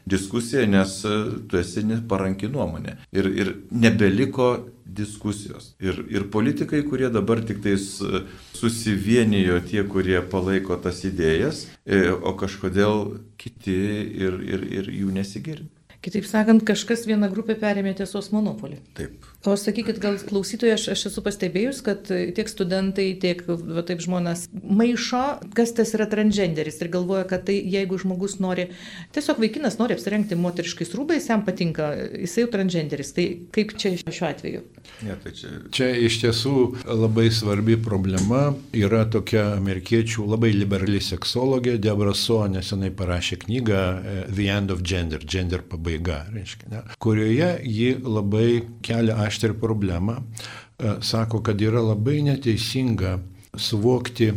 diskusiją, 0.05 0.67
nes 0.69 0.99
e, 1.05 1.15
tu 1.49 1.57
esi 1.57 1.81
neparanki 1.89 2.49
nuomonė. 2.53 2.99
Ir, 3.17 3.29
ir 3.33 3.55
nebeliko 3.73 4.51
diskusijos. 4.85 5.71
Ir, 5.81 6.03
ir 6.13 6.27
politikai, 6.29 6.83
kurie 6.85 7.09
dabar 7.09 7.41
tik 7.47 7.63
tais 7.65 7.87
e, 8.05 8.23
susivienijo 8.61 9.59
tie, 9.65 9.81
kurie 9.89 10.19
palaiko 10.31 10.77
tas 10.81 11.01
idėjas, 11.07 11.65
e, 11.85 12.07
o 12.11 12.35
kažkodėl 12.37 13.05
kiti 13.41 13.77
ir, 14.21 14.41
ir, 14.45 14.65
ir 14.79 14.91
jų 15.01 15.13
nesigirdi. 15.17 15.69
Kitaip 16.01 16.25
sakant, 16.25 16.63
kažkas 16.65 17.05
vieną 17.09 17.29
grupę 17.29 17.57
perėmė 17.61 17.93
tiesos 17.97 18.31
monopolį. 18.33 18.79
Taip. 18.97 19.30
O 19.45 19.55
sakykit, 19.57 19.97
gal 20.01 20.19
klausytojai, 20.21 20.75
aš, 20.77 20.83
aš 20.93 21.07
esu 21.09 21.23
pastebėjus, 21.25 21.79
kad 21.85 22.05
tiek 22.05 22.49
studentai, 22.51 23.07
tiek 23.21 23.41
va, 23.47 23.81
taip 23.87 24.03
žmonės 24.03 24.45
maišo, 24.53 25.23
kas 25.57 25.73
tas 25.77 25.95
yra 25.97 26.05
transgenderis 26.11 26.77
ir 26.83 26.91
galvoja, 26.93 27.25
kad 27.29 27.47
tai 27.47 27.55
jeigu 27.57 27.97
žmogus 28.01 28.37
nori, 28.43 28.67
tiesiog 29.15 29.41
vaikinas 29.41 29.79
nori 29.81 29.97
apsirengti 29.97 30.37
moteriškais 30.37 30.93
rūbais, 30.97 31.29
jam 31.31 31.41
patinka, 31.47 31.89
jisai 32.21 32.45
jau 32.45 32.51
transgenderis. 32.53 33.15
Tai 33.17 33.25
kaip 33.55 33.73
čia 33.81 33.95
šiuo 34.03 34.29
atveju? 34.29 34.61
Ne, 35.07 35.17
tai 35.23 35.33
čia 35.37 35.51
Čia 35.71 35.87
iš 36.05 36.17
tiesų 36.21 36.53
labai 36.85 37.29
svarbi 37.33 37.77
problema 37.81 38.51
yra 38.75 39.03
tokia 39.09 39.47
amerikiečių 39.55 40.25
labai 40.29 40.51
liberali 40.53 40.99
seksologė 41.03 41.77
Debra 41.81 42.13
So 42.17 42.41
nesenai 42.51 42.91
parašė 42.93 43.39
knygą 43.45 43.81
eh, 43.81 44.21
The 44.29 44.47
End 44.53 44.73
of 44.73 44.83
Gender, 44.85 45.23
gender 45.25 45.63
pabaiga, 45.65 46.21
reiškia, 46.33 46.69
ne, 46.71 46.83
kurioje 47.01 47.49
ji 47.65 47.89
labai 48.03 48.47
kelia 48.85 49.17
aštrią 49.31 49.57
problemą, 49.63 50.19
e, 50.19 50.97
sako, 51.01 51.41
kad 51.41 51.61
yra 51.63 51.81
labai 51.91 52.19
neteisinga 52.27 53.17
suvokti 53.57 54.33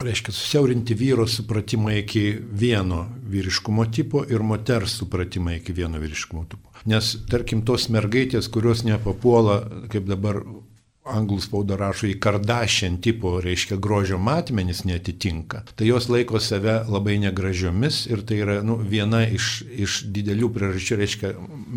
reiškia 0.00 0.32
susiaurinti 0.32 0.94
vyro 0.94 1.26
supratimą 1.28 1.90
iki 1.98 2.22
vieno 2.52 3.04
vyriškumo 3.28 3.84
tipo 3.92 4.24
ir 4.28 4.42
moters 4.42 4.96
supratimą 5.00 5.58
iki 5.58 5.72
vieno 5.76 6.00
vyriškumo 6.00 6.44
tipo. 6.48 6.72
Nes, 6.88 7.12
tarkim, 7.28 7.60
tos 7.68 7.88
mergaitės, 7.92 8.48
kurios 8.48 8.84
nepapuola, 8.86 9.60
kaip 9.92 10.08
dabar 10.08 10.40
anglų 11.14 11.40
spauda 11.44 11.78
rašo, 11.80 12.08
į 12.10 12.16
kardašian 12.22 12.98
tipo, 13.04 13.36
reiškia, 13.42 13.78
grožio 13.82 14.18
matmenis 14.20 14.84
netitinka, 14.88 15.64
tai 15.76 15.90
jos 15.90 16.08
laiko 16.12 16.40
save 16.42 16.80
labai 16.90 17.18
negražiomis 17.22 18.04
ir 18.10 18.24
tai 18.26 18.40
yra 18.44 18.60
nu, 18.66 18.78
viena 18.80 19.22
iš, 19.26 19.50
iš 19.70 20.00
didelių 20.14 20.50
priežasčių, 20.56 21.00
reiškia, 21.00 21.32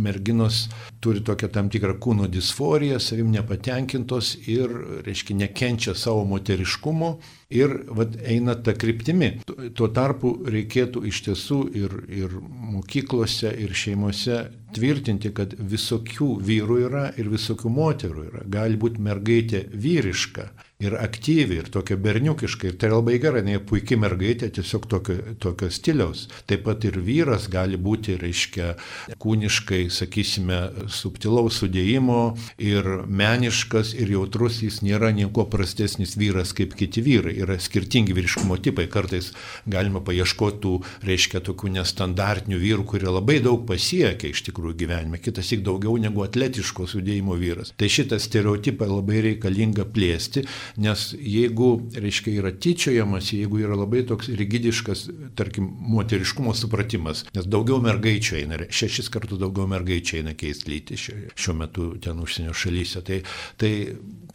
merginos 0.07 0.67
turi 1.03 1.23
tokią 1.25 1.51
tam 1.53 1.69
tikrą 1.73 1.97
kūno 2.01 2.29
disforiją, 2.31 2.99
savim 3.03 3.31
nepatenkintos 3.33 4.35
ir, 4.47 4.71
reiškia, 5.05 5.37
nekenčia 5.43 5.95
savo 5.97 6.23
moteriškumo 6.29 7.13
ir 7.53 7.75
vat, 7.93 8.17
eina 8.25 8.55
tą 8.55 8.75
kryptimį. 8.79 9.29
Tuo 9.77 9.89
tarpu 9.93 10.35
reikėtų 10.49 11.05
iš 11.09 11.23
tiesų 11.27 11.59
ir, 11.77 11.95
ir 12.09 12.35
mokyklose, 12.73 13.51
ir 13.63 13.75
šeimose 13.77 14.43
tvirtinti, 14.75 15.31
kad 15.35 15.55
visokių 15.57 16.29
vyrų 16.43 16.77
yra 16.87 17.05
ir 17.19 17.29
visokių 17.31 17.71
moterų 17.73 18.27
yra. 18.29 18.43
Gali 18.57 18.79
būti 18.79 19.03
mergaitė 19.03 19.65
vyriška 19.73 20.49
ir 20.81 20.95
aktyvi, 20.99 21.59
ir 21.61 21.69
tokia 21.71 21.97
berniukiška. 21.99 22.67
Ir 22.71 22.77
tai 22.81 22.89
labai 22.91 23.17
gerai, 23.21 23.43
ne 23.45 23.59
puikiai 23.63 23.99
mergaitė, 24.01 24.49
tiesiog 24.57 24.87
tokio, 24.91 25.17
tokio 25.41 25.69
stiliaus. 25.71 26.25
Taip 26.49 26.65
pat 26.67 26.83
ir 26.87 26.99
vyras 27.03 27.47
gali 27.51 27.77
būti, 27.79 28.17
reiškia, 28.21 28.73
kūniškai, 29.21 29.85
sakysime, 29.93 30.59
subtilaus 30.91 31.61
sudėjimo 31.61 32.21
ir 32.61 32.89
meniškas 33.07 33.93
ir 33.99 34.11
jautrus, 34.15 34.61
jis 34.65 34.81
nėra 34.85 35.13
nieko 35.15 35.45
prastesnis 35.51 36.17
vyras 36.19 36.53
kaip 36.57 36.75
kiti 36.79 37.03
vyrai. 37.05 37.35
Yra 37.43 37.59
skirtingi 37.61 38.15
vyriškumo 38.15 38.59
tipai. 38.63 38.89
Kartais 38.93 39.31
galima 39.69 40.03
paieškoti 40.03 40.61
tų, 40.63 40.73
reiškia, 41.07 41.41
tokių 41.47 41.73
nestandartinių 41.77 42.59
vyrų, 42.59 42.87
kurie 42.93 43.09
labai 43.09 43.39
daug 43.43 43.63
pasiekia 43.67 44.31
iš 44.33 44.43
tikrųjų 44.49 44.75
gyvenime. 44.83 45.21
Kitas 45.23 45.49
tik 45.53 45.63
daugiau 45.65 45.95
negu 46.01 46.25
atletiško 46.25 46.85
sudėjimo 46.91 47.37
vyras. 47.39 47.73
Tai 47.79 47.89
šitą 47.89 48.19
stereotipą 48.21 48.87
labai 48.89 49.23
reikalinga 49.29 49.87
plėsti, 49.93 50.45
nes 50.81 51.05
jeigu, 51.17 51.69
reiškia, 51.95 52.35
yra 52.41 52.53
tyčiojamas, 52.53 53.31
jeigu 53.35 53.61
yra 53.63 53.77
labai 53.79 54.03
toks 54.09 54.31
rigidiškas, 54.33 55.05
tarkim, 55.39 55.69
moteriškumo 55.93 56.53
supratimas, 56.57 57.25
nes 57.35 57.49
daugiau 57.49 57.81
mergaičių 57.83 58.39
eina, 58.41 58.59
šešis 58.69 59.11
kartus 59.13 59.41
daugiau 59.41 59.67
mergaičių 59.71 60.21
eina 60.21 60.35
keisti 60.37 60.73
lytį 60.73 60.99
šiuo, 61.03 61.57
metu 61.57 61.89
ten 62.03 62.21
užsienio 62.23 62.55
šalyse, 62.57 63.03
tai, 63.05 63.21
tai 63.61 63.73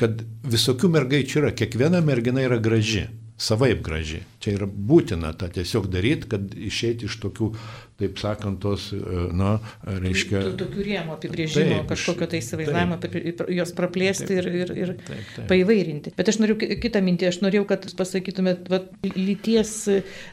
kad 0.00 0.22
visokių 0.48 0.92
mergaičių 0.98 1.42
yra, 1.42 1.54
kiekviena 1.56 2.02
mergina 2.04 2.44
yra 2.44 2.60
graži, 2.62 3.08
savaip 3.38 3.82
graži. 3.86 4.22
Čia 4.38 4.54
yra 4.54 4.68
būtina 4.70 5.32
tą 5.38 5.50
tiesiog 5.50 5.88
daryti, 5.90 6.30
kad 6.30 6.52
išeiti 6.54 7.08
iš 7.08 7.18
tokių 7.24 7.52
taip 7.98 8.18
sakant, 8.20 8.60
tos, 8.62 8.92
e, 8.94 9.22
na, 9.34 9.56
reiškia... 9.82 10.40
Tokių 10.58 10.84
rėmų 10.86 11.14
apibrėžimo, 11.16 11.80
taip, 11.80 11.88
kažkokio 11.90 12.28
tai 12.30 12.38
įsivaizdavimo, 12.38 12.98
jos 13.56 13.72
praplėsti 13.74 14.28
taip, 14.28 14.38
ir, 14.38 14.48
ir, 14.60 14.70
ir 14.84 14.92
taip, 15.00 15.32
taip. 15.34 15.46
paįvairinti. 15.50 16.12
Bet 16.18 16.30
aš 16.30 16.38
noriu 16.38 16.54
kitą 16.58 17.02
mintį, 17.02 17.26
aš 17.32 17.40
norėjau, 17.42 17.64
kad 17.72 17.88
pasakytumėt, 17.98 18.70
va, 18.70 18.84
lyties 19.16 19.72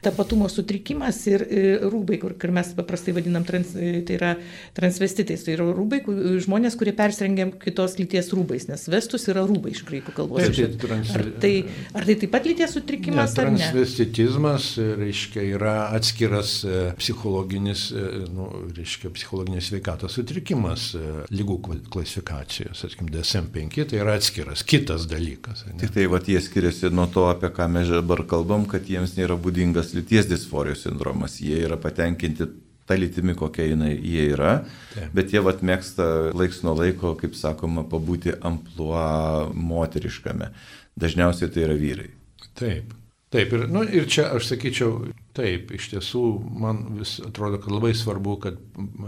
tapatumo 0.06 0.50
sutrikimas 0.54 1.24
ir 1.32 1.42
rūbai, 1.90 2.20
kur, 2.22 2.36
kur 2.38 2.54
mes 2.54 2.70
paprastai 2.78 3.16
vadinam, 3.18 3.48
trans, 3.50 3.74
tai 3.74 4.20
yra 4.20 4.36
transvestitais, 4.78 5.48
tai 5.48 5.58
yra 5.58 5.66
rūbai, 5.74 6.04
žmonės, 6.46 6.78
kurie 6.78 6.94
persirengia 6.94 7.50
kitos 7.66 7.98
lyties 7.98 8.30
rūbais, 8.36 8.70
nes 8.70 8.86
vestus 8.94 9.26
yra 9.34 9.42
rūbai 9.50 9.74
iš 9.74 9.82
graikų 9.90 10.14
kalbos. 10.22 10.46
Taip, 10.46 10.78
tai 10.78 10.86
trans... 10.86 11.18
ar, 11.18 11.26
tai, 11.42 11.54
ar 11.98 12.06
tai 12.06 12.20
taip 12.22 12.36
pat 12.38 12.46
lyties 12.46 12.78
sutrikimas? 12.78 13.34
Ne, 13.42 13.74
transvestitizmas, 13.96 14.78
reiškia, 14.78 15.42
yra 15.56 15.90
atskiras 15.96 16.64
e, 16.64 16.94
psichologinis 16.98 17.92
e, 17.92 18.04
nu, 18.34 18.50
reiškia, 18.76 19.10
psichologinės 19.14 19.70
sveikatos 19.70 20.18
sutrikimas 20.18 20.94
e, 20.96 21.04
lygų 21.32 21.58
klasifikacijos, 21.92 22.84
sakykim, 22.84 23.10
DSM-5, 23.14 23.88
tai 23.90 24.02
yra 24.02 24.16
atskiras, 24.20 24.64
kitas 24.64 25.08
dalykas. 25.08 25.66
Ne? 25.68 25.80
Tik 25.80 25.94
tai 25.96 26.08
va 26.12 26.20
jie 26.20 26.42
skiriasi 26.42 26.92
nuo 26.94 27.08
to, 27.12 27.28
apie 27.30 27.50
ką 27.56 27.70
mes 27.72 27.90
dabar 27.94 28.26
kalbam, 28.28 28.66
kad 28.70 28.88
jiems 28.90 29.16
nėra 29.18 29.38
būdingas 29.40 29.94
lyties 29.96 30.28
disforijos 30.30 30.86
sindromas, 30.86 31.40
jie 31.42 31.62
yra 31.66 31.80
patenkinti 31.80 32.50
tą 32.86 33.00
lytimi, 33.00 33.34
kokia 33.38 33.72
jinai 33.72 33.96
jie 33.96 34.28
yra, 34.36 34.60
Taip. 34.94 35.16
bet 35.16 35.34
jie 35.34 35.42
vat 35.42 35.64
mėgsta 35.66 36.36
laiks 36.36 36.62
nuo 36.66 36.76
laiko, 36.78 37.16
kaip 37.18 37.34
sakoma, 37.38 37.86
pabūti 37.90 38.36
ampluo 38.46 39.50
moteriškame. 39.56 40.52
Dažniausiai 41.00 41.50
tai 41.52 41.66
yra 41.66 41.80
vyrai. 41.80 42.12
Taip. 42.56 42.94
Taip, 43.34 43.54
ir, 43.58 43.66
nu, 43.68 43.82
ir 43.84 44.06
čia 44.12 44.28
aš 44.36 44.52
sakyčiau, 44.52 45.10
taip, 45.36 45.72
iš 45.76 45.90
tiesų 45.96 46.22
man 46.62 46.84
vis 47.00 47.18
atrodo, 47.26 47.58
kad 47.64 47.74
labai 47.74 47.92
svarbu, 47.98 48.36
kad 48.44 48.60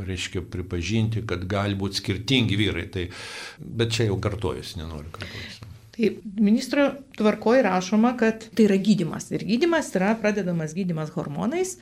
reiškia 0.08 0.42
pripažinti, 0.52 1.22
kad 1.30 1.46
gali 1.50 1.78
būti 1.78 2.02
skirtingi 2.02 2.58
vyrai, 2.60 2.88
tai, 2.92 3.06
bet 3.62 3.94
čia 3.96 4.10
jau 4.10 4.18
kartojasi, 4.24 4.80
nenoriu 4.82 5.14
kartojasi. 5.14 5.70
Tai 5.98 6.10
ministro 6.42 6.90
tvarkoje 7.18 7.64
rašoma, 7.66 8.16
kad 8.18 8.50
tai 8.54 8.68
yra 8.68 8.78
gydimas. 8.82 9.32
Ir 9.34 9.46
gydimas 9.48 9.94
yra 9.98 10.12
pradedamas 10.20 10.76
gydimas 10.78 11.14
hormonais, 11.16 11.78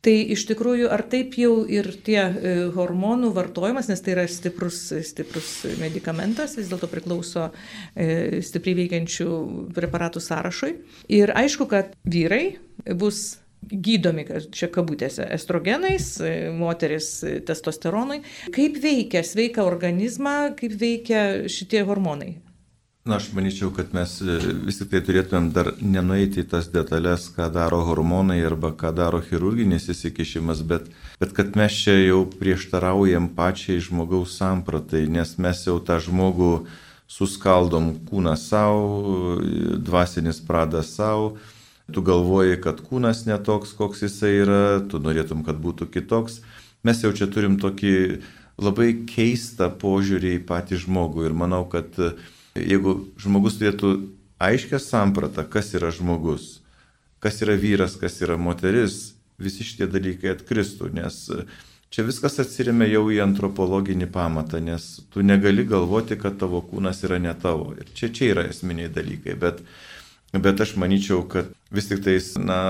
Tai 0.00 0.14
iš 0.32 0.46
tikrųjų, 0.48 0.86
ar 0.88 1.02
taip 1.12 1.34
jau 1.36 1.66
ir 1.68 1.90
tie 2.06 2.20
e, 2.22 2.52
hormonų 2.72 3.34
vartojimas, 3.36 3.90
nes 3.90 4.00
tai 4.00 4.14
yra 4.14 4.24
stiprus, 4.32 4.78
stiprus 5.04 5.50
medikamentas, 5.80 6.56
vis 6.56 6.70
dėlto 6.72 6.88
priklauso 6.88 7.50
e, 7.92 8.40
stipriai 8.44 8.78
veikiančių 8.78 9.28
preparatų 9.76 10.24
sąrašui. 10.24 10.72
Ir 11.12 11.34
aišku, 11.36 11.68
kad 11.68 11.92
vyrai 12.08 12.56
bus 12.96 13.40
gydomi, 13.60 14.24
čia 14.56 14.70
kabutėse, 14.72 15.26
estrogenais, 15.36 16.14
e, 16.24 16.48
moteris 16.56 17.18
testosteronui. 17.44 18.22
Kaip 18.56 18.80
veikia 18.80 19.20
sveiką 19.20 19.68
organizmą, 19.68 20.54
kaip 20.56 20.80
veikia 20.80 21.26
šitie 21.52 21.84
hormonai? 21.84 22.38
Na, 23.04 23.16
aš 23.16 23.30
manyčiau, 23.32 23.70
kad 23.72 23.94
mes 23.96 24.18
e, 24.20 24.34
vis 24.66 24.76
tik 24.76 24.90
tai 24.92 25.00
turėtumėm 25.00 25.46
dar 25.56 25.70
nenueiti 25.80 26.42
į 26.42 26.50
tas 26.52 26.66
detalės, 26.68 27.30
ką 27.32 27.46
daro 27.48 27.78
hormonai 27.88 28.42
arba 28.44 28.74
ką 28.76 28.90
daro 28.92 29.22
chirurginis 29.24 29.86
įsikišimas, 29.88 30.60
bet, 30.68 30.90
bet 31.22 31.30
kad 31.32 31.54
mes 31.56 31.78
čia 31.80 31.94
jau 31.96 32.26
prieštaraujam 32.28 33.30
pačiai 33.38 33.80
žmogaus 33.80 34.34
sampratai, 34.36 35.06
nes 35.08 35.32
mes 35.40 35.62
jau 35.64 35.78
tą 35.80 35.96
žmogų 36.04 36.50
suskaldom 37.08 37.88
kūną 38.10 38.34
savo, 38.36 39.38
dvasinis 39.80 40.42
pradas 40.44 40.92
savo, 40.98 41.38
tu 41.88 42.04
galvoji, 42.04 42.58
kad 42.60 42.82
kūnas 42.84 43.24
netoks, 43.24 43.72
koks 43.78 44.04
jisai 44.04 44.34
yra, 44.42 44.64
tu 44.84 45.00
norėtum, 45.00 45.40
kad 45.46 45.56
būtų 45.56 45.88
kitoks. 45.94 46.42
Mes 46.84 47.00
jau 47.00 47.14
čia 47.16 47.30
turim 47.32 47.56
tokį 47.64 47.94
labai 48.60 48.90
keistą 49.08 49.70
požiūrį 49.80 50.36
į 50.36 50.44
patį 50.52 50.82
žmogų 50.84 51.24
ir 51.30 51.38
manau, 51.44 51.64
kad 51.72 51.96
jeigu 52.58 52.96
žmogus 53.20 53.58
turėtų 53.60 53.94
aiškę 54.40 54.80
sampratą, 54.82 55.44
kas 55.48 55.72
yra 55.76 55.90
žmogus, 55.94 56.60
kas 57.20 57.40
yra 57.44 57.56
vyras, 57.60 57.96
kas 58.00 58.20
yra 58.24 58.38
moteris, 58.40 59.12
visi 59.40 59.64
šitie 59.64 59.88
dalykai 59.90 60.34
atkristų, 60.34 60.90
nes 60.96 61.22
čia 61.90 62.04
viskas 62.06 62.38
atsiriame 62.42 62.88
jau 62.90 63.06
į 63.12 63.20
antropologinį 63.24 64.08
pamatą, 64.12 64.60
nes 64.64 65.00
tu 65.12 65.24
negali 65.26 65.66
galvoti, 65.68 66.18
kad 66.20 66.38
tavo 66.40 66.62
kūnas 66.64 67.02
yra 67.08 67.20
ne 67.22 67.32
tavo. 67.34 67.72
Ir 67.78 67.88
čia, 67.94 68.12
čia 68.14 68.32
yra 68.34 68.46
esminiai 68.50 68.92
dalykai, 68.92 69.36
bet, 69.40 69.62
bet 70.36 70.64
aš 70.64 70.76
manyčiau, 70.80 71.24
kad 71.28 71.50
vis 71.74 71.90
tik 71.90 72.04
tais, 72.06 72.32
na, 72.38 72.60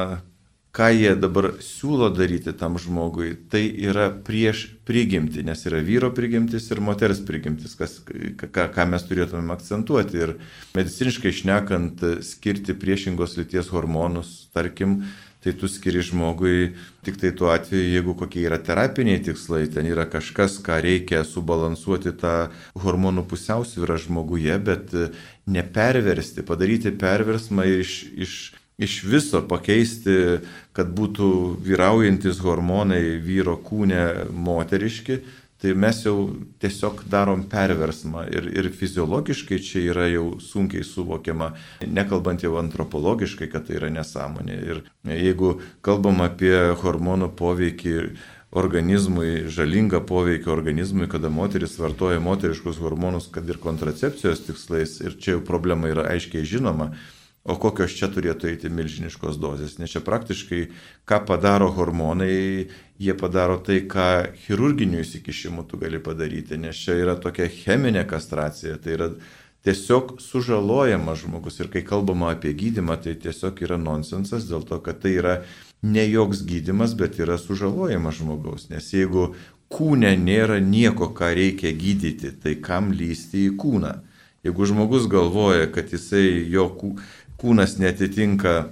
ką 0.76 0.88
jie 0.94 1.14
dabar 1.18 1.50
siūlo 1.64 2.10
daryti 2.14 2.52
tam 2.54 2.78
žmogui, 2.78 3.32
tai 3.50 3.64
yra 3.68 4.08
prieš 4.26 4.68
prigimti, 4.86 5.42
nes 5.46 5.64
yra 5.66 5.80
vyro 5.82 6.12
prigimtis 6.14 6.68
ir 6.70 6.82
moters 6.84 7.22
prigimtis, 7.26 7.74
kas, 7.78 7.98
ką, 8.06 8.68
ką 8.74 8.86
mes 8.92 9.06
turėtumėm 9.08 9.50
akcentuoti. 9.56 10.20
Ir 10.22 10.36
mediciniškai 10.78 11.34
šnekant, 11.40 12.04
skirti 12.26 12.76
priešingos 12.78 13.34
lyties 13.40 13.72
hormonus, 13.74 14.46
tarkim, 14.54 15.00
tai 15.42 15.54
tu 15.56 15.66
skiri 15.72 16.04
žmogui 16.04 16.74
tik 17.02 17.16
tai 17.18 17.32
tuo 17.34 17.48
atveju, 17.50 17.90
jeigu 17.96 18.14
kokie 18.14 18.44
yra 18.44 18.60
terapiniai 18.62 19.22
tikslai, 19.24 19.64
ten 19.72 19.88
yra 19.88 20.04
kažkas, 20.06 20.58
ką 20.62 20.78
reikia 20.84 21.24
subalansuoti 21.26 22.12
tą 22.20 22.34
hormonų 22.78 23.24
pusiausvyrą 23.26 23.96
žmoguje, 24.04 24.58
bet 24.62 24.94
neperversti, 25.50 26.44
padaryti 26.46 26.92
perversmą 26.94 27.66
iš, 27.80 27.94
iš 28.20 28.34
iš 28.80 29.02
viso 29.04 29.42
pakeisti, 29.48 30.40
kad 30.76 30.90
būtų 30.96 31.28
vyraujantis 31.66 32.40
hormonai 32.44 33.18
vyro 33.22 33.58
kūne 33.60 34.30
moteriški, 34.32 35.20
tai 35.60 35.74
mes 35.76 35.98
jau 36.06 36.30
tiesiog 36.62 37.02
darom 37.12 37.42
perversmą 37.52 38.24
ir, 38.32 38.48
ir 38.56 38.70
fiziologiškai 38.72 39.58
čia 39.60 39.82
yra 39.92 40.06
jau 40.08 40.38
sunkiai 40.40 40.86
suvokiama, 40.86 41.52
nekalbant 41.84 42.40
jau 42.46 42.54
antropologiškai, 42.62 43.50
kad 43.52 43.68
tai 43.68 43.76
yra 43.76 43.92
nesąmonė. 43.92 44.56
Ir 44.72 44.82
jeigu 45.04 45.58
kalbam 45.84 46.24
apie 46.24 46.54
hormonų 46.80 47.28
poveikį 47.36 47.96
organizmui, 48.50 49.46
žalingą 49.52 50.00
poveikį 50.08 50.50
organizmui, 50.50 51.06
kada 51.12 51.30
moteris 51.30 51.76
vartoja 51.78 52.18
moteriškus 52.24 52.80
hormonus, 52.82 53.28
kad 53.30 53.46
ir 53.48 53.60
kontracepcijos 53.62 54.46
tikslais, 54.48 54.96
ir 55.04 55.20
čia 55.20 55.36
jau 55.36 55.44
problema 55.46 55.92
yra 55.92 56.08
aiškiai 56.16 56.48
žinoma, 56.48 56.94
O 57.48 57.56
kokios 57.56 57.94
čia 57.96 58.10
turėtų 58.12 58.50
eiti 58.50 58.68
milžiniškos 58.68 59.38
dozės, 59.40 59.78
nes 59.80 59.88
čia 59.94 60.02
praktiškai, 60.04 60.58
ką 61.08 61.22
padaro 61.24 61.70
hormonai, 61.72 62.68
jie 63.00 63.14
padaro 63.16 63.56
tai, 63.64 63.78
ką 63.88 64.34
chirurginiu 64.42 65.00
įsikišimu 65.00 65.64
tu 65.70 65.80
gali 65.80 66.02
padaryti, 66.04 66.58
nes 66.60 66.76
čia 66.76 66.98
yra 67.00 67.14
tokia 67.16 67.48
cheminė 67.48 68.02
kastracija, 68.08 68.76
tai 68.76 68.92
yra 68.98 69.08
tiesiog 69.64 70.18
sužalojamas 70.20 71.22
žmogus. 71.22 71.56
Ir 71.64 71.70
kai 71.72 71.80
kalbama 71.86 72.34
apie 72.34 72.52
gydimą, 72.52 72.98
tai 73.00 73.16
tiesiog 73.16 73.64
yra 73.64 73.80
nonsensas 73.80 74.44
dėl 74.50 74.66
to, 74.68 74.76
kad 74.84 75.00
tai 75.00 75.14
yra 75.22 75.38
ne 75.80 76.04
joks 76.10 76.44
gydimas, 76.44 76.92
bet 76.92 77.16
yra 77.24 77.40
sužalojamas 77.40 78.20
žmogaus, 78.20 78.68
nes 78.68 78.92
jeigu 78.92 79.30
kūne 79.72 80.12
nėra 80.20 80.60
nieko, 80.60 81.08
ką 81.16 81.32
reikia 81.40 81.72
gydyti, 81.72 82.34
tai 82.36 82.58
kam 82.60 82.92
lysti 82.92 83.46
į 83.48 83.56
kūną? 83.56 83.96
Jeigu 84.44 84.64
žmogus 84.64 85.04
galvoja, 85.08 85.66
kad 85.72 85.92
jisai 85.92 86.46
jo 86.48 86.68
kūną 86.76 87.08
kūnas 87.40 87.78
netitinka 87.80 88.70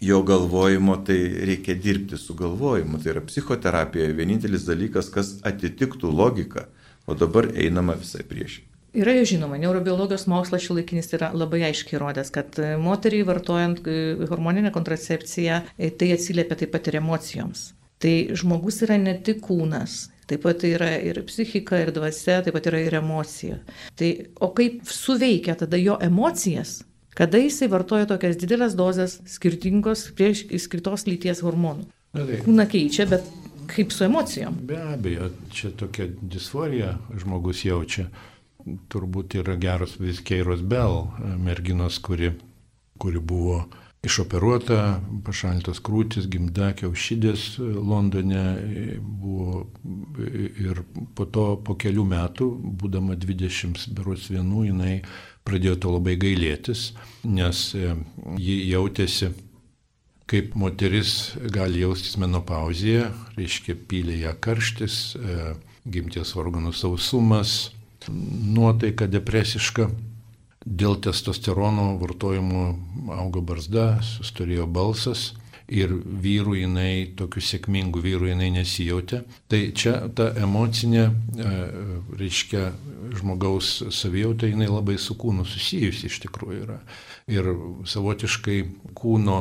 jo 0.00 0.22
galvojimo, 0.22 0.96
tai 1.06 1.18
reikia 1.50 1.74
dirbti 1.74 2.16
su 2.16 2.34
galvojimu. 2.34 3.00
Tai 3.02 3.14
yra 3.14 3.22
psichoterapija 3.26 4.12
vienintelis 4.16 4.64
dalykas, 4.68 5.10
kas 5.12 5.36
atitiktų 5.46 6.12
logiką, 6.12 6.66
o 7.06 7.16
dabar 7.16 7.50
einama 7.54 7.96
visai 8.00 8.24
priešingai. 8.24 8.68
Yra 9.00 9.12
jau 9.20 9.26
žinoma, 9.36 9.54
neurobiologijos 9.62 10.24
mokslas 10.26 10.64
šiuolaikinis 10.64 11.12
yra 11.14 11.28
labai 11.30 11.60
aiškiai 11.68 12.00
rodęs, 12.02 12.32
kad 12.34 12.56
moteriai 12.82 13.26
vartojant 13.28 13.84
e, 13.86 14.00
hormoninę 14.26 14.72
kontracepciją, 14.74 15.60
e, 15.78 15.92
tai 15.94 16.08
atsiliepia 16.16 16.58
taip 16.58 16.72
pat 16.74 16.90
ir 16.90 16.98
emocijoms. 16.98 17.68
Tai 18.02 18.14
žmogus 18.40 18.80
yra 18.82 18.96
ne 18.98 19.14
tik 19.22 19.44
kūnas, 19.46 20.08
taip 20.26 20.42
pat 20.42 20.66
yra 20.66 20.90
ir 21.06 21.22
psichika, 21.28 21.78
ir 21.84 21.92
dvasia, 21.94 22.40
taip 22.42 22.56
pat 22.56 22.66
yra 22.72 22.82
ir 22.82 22.98
emocija. 22.98 23.60
Tai, 23.94 24.10
o 24.42 24.50
kaip 24.58 24.82
suveikia 24.90 25.54
tada 25.60 25.78
jo 25.78 25.94
emocijas, 26.02 26.80
kada 27.16 27.40
jisai 27.42 27.68
vartoja 27.72 28.08
tokias 28.10 28.38
didelės 28.40 28.76
dozes 28.78 29.18
skirtingos 29.28 30.08
prieš 30.16 30.46
skirtos 30.62 31.06
lyties 31.08 31.42
hormonų. 31.44 31.88
Kūną 32.44 32.66
keičia, 32.70 33.06
bet 33.10 33.26
kaip 33.70 33.92
su 33.94 34.04
emocijom? 34.06 34.56
Be 34.66 34.80
abejo, 34.94 35.30
čia 35.54 35.70
tokia 35.78 36.08
disforija 36.20 36.96
žmogus 37.22 37.64
jaučia. 37.64 38.08
Turbūt 38.92 39.38
yra 39.40 39.54
geros 39.60 39.94
viskeiros 40.00 40.60
Bell 40.66 41.06
merginos, 41.40 41.96
kuri, 42.02 42.34
kuri 43.00 43.22
buvo 43.22 43.62
išoperuota, 44.06 45.00
pašalintos 45.26 45.80
krūtis, 45.84 46.28
gimda, 46.30 46.70
kiaušydės 46.78 47.58
Londone 47.60 48.44
buvo 49.00 49.66
ir 50.60 50.82
po 51.16 51.26
to, 51.28 51.44
po 51.64 51.76
kelių 51.80 52.06
metų, 52.08 52.48
būdama 52.80 53.18
20 53.20 53.90
berots 53.96 54.30
vienų, 54.32 54.64
jinai 54.70 54.94
pradėjo 55.44 55.76
to 55.84 55.92
labai 55.96 56.16
gailėtis, 56.20 56.90
nes 57.24 57.70
e, 57.76 57.94
ji 58.40 58.56
jautėsi 58.70 59.32
kaip 60.30 60.54
moteris 60.54 61.34
gali 61.50 61.82
jaustis 61.82 62.14
menopauzėje, 62.22 63.08
reiškia 63.36 63.74
pylė 63.90 64.20
ją 64.22 64.36
karštis, 64.40 65.00
e, 65.18 65.54
gimties 65.90 66.36
organų 66.38 66.72
sausumas, 66.76 67.72
nuotaika 68.08 69.08
depresiška. 69.10 69.90
Dėl 70.60 70.98
testosterono 71.00 71.94
vartojimo 72.00 72.64
auga 73.16 73.40
barzda, 73.40 73.86
sustorėjo 74.04 74.66
balsas 74.68 75.30
ir 75.70 75.92
vyrų 75.94 76.56
jinai, 76.58 76.92
tokių 77.16 77.42
sėkmingų 77.46 78.02
vyrų 78.04 78.32
jinai 78.32 78.50
nesijautė. 78.58 79.22
Tai 79.48 79.60
čia 79.72 79.94
ta 80.14 80.30
emocinė, 80.36 81.06
e, 81.08 81.54
reiškia, 82.18 82.66
žmogaus 83.20 83.70
savijauta 83.94 84.50
jinai 84.50 84.68
labai 84.70 84.98
su 84.98 85.16
kūnu 85.18 85.46
susijusi 85.48 86.10
iš 86.10 86.20
tikrųjų 86.26 86.60
yra 86.66 86.78
ir 87.30 87.48
savotiškai 87.86 88.60
kūno 88.98 89.40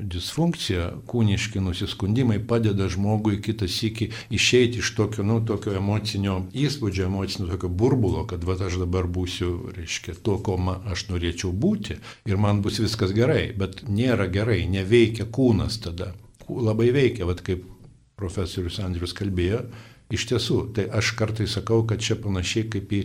disfunkcija, 0.00 0.86
kūniški 1.08 1.60
nusiskundimai 1.62 2.38
padeda 2.46 2.88
žmogui 2.90 3.38
kitas 3.44 3.76
iki 3.86 4.10
išeiti 4.34 4.80
iš 4.82 4.92
tokio, 4.96 5.24
nu, 5.26 5.38
tokio 5.46 5.74
emocinio 5.78 6.36
įspūdžio, 6.56 7.06
emocinio 7.06 7.50
tokio 7.52 7.70
burbulo, 7.82 8.24
kad 8.30 8.44
va 8.46 8.56
aš 8.66 8.80
dabar 8.82 9.06
būsiu, 9.06 9.70
reiškia, 9.76 10.16
to, 10.26 10.38
ko 10.44 10.56
man, 10.58 10.82
aš 10.90 11.06
norėčiau 11.12 11.52
būti 11.52 12.00
ir 12.28 12.40
man 12.40 12.62
bus 12.64 12.80
viskas 12.82 13.14
gerai, 13.16 13.50
bet 13.56 13.84
nėra 13.88 14.26
gerai, 14.32 14.64
neveikia 14.70 15.28
kūnas 15.30 15.80
tada. 15.84 16.12
Labai 16.50 16.90
veikia, 16.94 17.28
va 17.28 17.36
kaip 17.38 17.64
profesorius 18.18 18.80
Andrius 18.82 19.14
kalbėjo, 19.16 19.64
iš 20.10 20.26
tiesų, 20.32 20.60
tai 20.76 20.88
aš 20.90 21.14
kartai 21.18 21.46
sakau, 21.48 21.84
kad 21.86 22.02
čia 22.02 22.18
panašiai 22.20 22.66
kaip 22.72 22.90
į, 22.92 23.04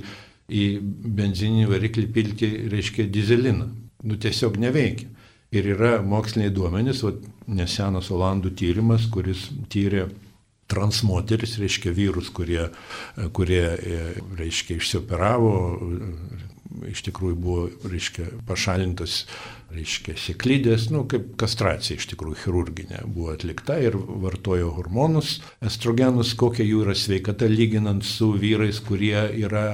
į 0.49 0.63
benzininį 0.81 1.69
variklį 1.69 2.07
pilti, 2.15 2.53
reiškia, 2.73 3.05
dizeliną 3.11 3.69
nu, 4.05 4.17
tiesiog 4.21 4.57
neveikia. 4.61 5.09
Ir 5.55 5.69
yra 5.71 5.97
moksliniai 6.03 6.51
duomenys, 6.51 7.01
va, 7.05 7.13
nesenas 7.47 8.09
Olandų 8.11 8.51
tyrimas, 8.59 9.05
kuris 9.11 9.47
tyrė 9.71 10.09
transmoteris, 10.71 11.57
reiškia 11.61 11.93
vyrus, 11.95 12.31
kurie, 12.33 12.69
kurie 13.37 13.63
reiškia, 14.39 14.79
išsioperavo, 14.79 15.53
iš 16.89 17.03
tikrųjų 17.07 17.35
buvo, 17.39 17.65
reiškia, 17.87 18.25
pašalintas, 18.47 19.23
reiškia, 19.75 20.15
sėklydės, 20.19 20.87
nu, 20.93 21.03
kaip 21.09 21.33
kastracija 21.39 21.99
iš 21.99 22.07
tikrųjų 22.11 22.39
chirurginė 22.43 23.03
buvo 23.05 23.33
atlikta 23.33 23.77
ir 23.83 23.95
vartojo 23.95 24.71
hormonus, 24.77 25.37
estrogenus, 25.65 26.33
kokia 26.39 26.65
jų 26.67 26.85
yra 26.85 26.95
sveikata 26.97 27.49
lyginant 27.51 28.05
su 28.07 28.31
vyrais, 28.39 28.81
kurie 28.85 29.17
yra, 29.45 29.65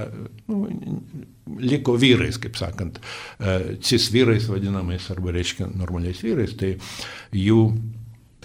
nu, 0.49 0.65
liko 1.61 1.97
vyrais, 1.99 2.39
kaip 2.41 2.59
sakant, 2.59 3.01
e, 3.39 3.77
cis 3.83 4.09
vyrais 4.13 4.47
vadinamais 4.51 5.09
arba 5.13 5.33
reiškia 5.35 5.71
normaliais 5.73 6.21
vyrais, 6.25 6.55
tai 6.59 6.75
jų 7.35 7.65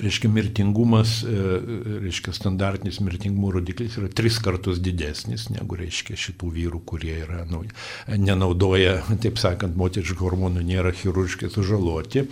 reiškia 0.03 0.31
mirtingumas, 0.31 1.23
e, 1.25 1.59
reiškia 2.05 2.35
standartinis 2.37 3.01
mirtingumo 3.01 3.51
rodiklis 3.55 3.97
yra 4.01 4.09
tris 4.13 4.39
kartus 4.43 4.81
didesnis 4.83 5.49
negu 5.53 5.79
reiškia 5.81 6.19
šitų 6.21 6.51
vyrų, 6.57 6.81
kurie 6.89 7.15
yra, 7.25 7.45
nu, 7.49 7.63
nenaudoja, 8.09 8.99
taip 9.25 9.41
sakant, 9.43 9.77
moteriškų 9.79 10.29
hormonų, 10.29 10.65
nėra 10.69 10.93
chirurgiškai 10.97 11.51
sužaloti. 11.53 12.27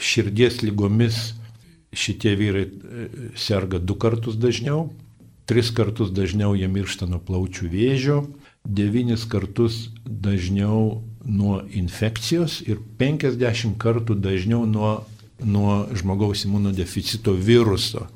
Širdies 0.00 0.62
lygomis 0.64 1.34
šitie 1.96 2.36
vyrai 2.38 2.66
e, 2.66 3.08
serga 3.38 3.80
du 3.80 3.98
kartus 4.00 4.38
dažniau, 4.40 4.88
tris 5.46 5.70
kartus 5.74 6.10
dažniau 6.14 6.56
jie 6.58 6.68
miršta 6.70 7.08
nuo 7.10 7.20
plaučių 7.22 7.70
vėžio, 7.72 8.22
devynis 8.66 9.26
kartus 9.30 9.90
dažniau 10.04 11.02
nuo 11.26 11.60
infekcijos 11.74 12.60
ir 12.66 12.80
50 12.98 13.76
kartų 13.82 14.16
dažniau 14.22 14.64
nuo, 14.66 15.04
nuo 15.44 15.86
žmogaus 15.94 16.44
imunodeficito 16.44 17.32
viruso. 17.32 18.06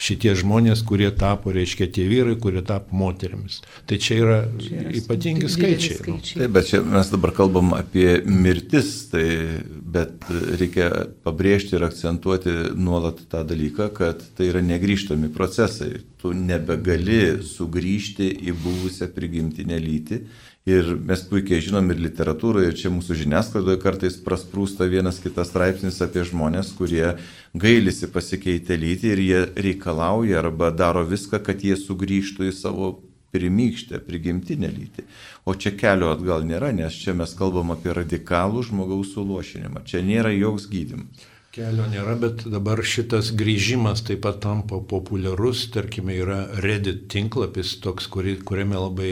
Šitie 0.00 0.32
žmonės, 0.32 0.80
kurie 0.88 1.10
tapo, 1.12 1.52
reiškia, 1.52 1.84
tie 1.92 2.06
vyrai, 2.08 2.32
kurie 2.40 2.62
tapo 2.64 2.96
moteriamis. 2.96 3.58
Tai 3.84 3.98
čia 4.00 4.16
yra, 4.16 4.38
čia 4.56 4.78
yra 4.80 4.94
ypatingi 4.96 5.50
skaičiai. 5.52 5.98
skaičiai. 5.98 6.38
Taip, 6.40 6.54
bet 6.54 6.70
čia 6.70 6.80
mes 6.80 7.10
dabar 7.12 7.34
kalbam 7.36 7.74
apie 7.76 8.14
mirtis, 8.24 8.94
tai, 9.12 9.26
bet 9.68 10.24
reikia 10.30 10.88
pabrėžti 11.20 11.76
ir 11.76 11.84
akcentuoti 11.84 12.54
nuolat 12.80 13.20
tą 13.28 13.44
dalyką, 13.44 13.90
kad 13.92 14.24
tai 14.38 14.48
yra 14.54 14.64
negryžtami 14.64 15.28
procesai 15.36 15.98
tu 16.20 16.32
nebegali 16.36 17.40
sugrįžti 17.44 18.28
į 18.48 18.54
buvusią 18.60 19.08
prigimtinę 19.14 19.78
lytį. 19.80 20.20
Ir 20.68 20.90
mes 21.08 21.22
puikiai 21.24 21.62
žinom 21.64 21.86
ir 21.88 22.02
literatūroje, 22.04 22.68
ir 22.68 22.74
čia 22.76 22.90
mūsų 22.92 23.16
žiniasklaidoje 23.22 23.78
kartais 23.80 24.18
prasprūsta 24.20 24.84
vienas 24.92 25.16
kitas 25.24 25.48
straipsnis 25.48 26.02
apie 26.04 26.20
žmonės, 26.28 26.74
kurie 26.76 27.14
gailisi 27.56 28.10
pasikeitę 28.12 28.76
lytį 28.76 29.14
ir 29.14 29.22
jie 29.24 29.40
reikalauja 29.68 30.42
arba 30.42 30.68
daro 30.70 31.06
viską, 31.08 31.40
kad 31.46 31.64
jie 31.64 31.78
sugrįžtų 31.80 32.50
į 32.50 32.52
savo 32.58 32.92
pirmykštę, 33.32 34.02
prigimtinę 34.04 34.68
lytį. 34.74 35.06
O 35.48 35.56
čia 35.56 35.72
kelio 35.80 36.12
atgal 36.12 36.44
nėra, 36.44 36.74
nes 36.76 36.92
čia 36.92 37.16
mes 37.16 37.32
kalbam 37.38 37.72
apie 37.72 37.94
radikalų 37.96 38.66
žmogaus 38.68 39.14
suluošinimą. 39.14 39.86
Čia 39.88 40.04
nėra 40.04 40.34
joks 40.34 40.68
gydimas. 40.68 41.29
Kelio 41.50 41.82
nėra, 41.90 42.12
bet 42.14 42.44
dabar 42.46 42.78
šitas 42.86 43.32
grįžimas 43.34 44.04
taip 44.06 44.20
pat 44.22 44.36
tampa 44.44 44.76
populiarus, 44.86 45.64
tarkime, 45.74 46.14
yra 46.22 46.44
Reddit 46.62 47.08
tinklapis 47.10 47.72
toks, 47.82 48.04
kuri, 48.06 48.36
kuriame 48.46 48.78
labai 48.78 49.08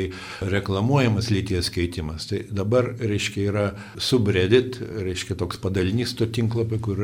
reklamuojamas 0.46 1.32
lyties 1.34 1.66
keitimas. 1.74 2.28
Tai 2.30 2.44
dabar, 2.54 2.92
reiškia, 3.00 3.46
yra 3.50 3.64
subreddit, 3.98 4.78
reiškia, 4.78 5.34
toks 5.40 5.58
padalinys 5.64 6.12
to 6.14 6.28
tinklapio, 6.30 6.78
kur 6.78 7.00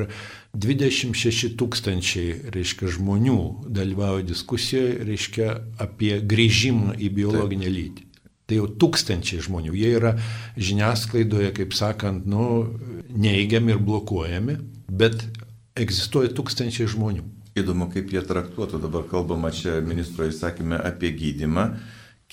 26 0.54 1.50
tūkstančiai, 1.58 2.52
reiškia, 2.54 2.92
žmonių 2.94 3.40
dalyvauja 3.74 4.22
diskusijoje, 4.28 5.00
reiškia, 5.08 5.48
apie 5.82 6.12
grįžimą 6.22 6.94
į 6.94 7.10
biologinę 7.18 7.66
taip. 7.66 7.74
lytį. 7.80 8.06
Tai 8.46 8.60
jau 8.60 8.70
tūkstančiai 8.86 9.42
žmonių, 9.48 9.74
jie 9.82 9.90
yra 9.98 10.14
žiniasklaidoje, 10.54 11.50
kaip 11.58 11.74
sakant, 11.74 12.22
nu, 12.22 12.46
neįgiami 13.10 13.74
ir 13.74 13.82
blokuojami 13.82 14.58
bet 14.88 15.26
egzistuoja 15.78 16.32
tūkstančiai 16.34 16.88
žmonių. 16.90 17.24
Įdomu, 17.58 17.86
kaip 17.92 18.10
jie 18.10 18.22
traktuotų, 18.26 18.80
dabar 18.82 19.04
kalbama 19.10 19.52
čia 19.54 19.78
ministro 19.84 20.26
įsakymė 20.26 20.80
apie 20.82 21.12
gydimą, 21.14 21.68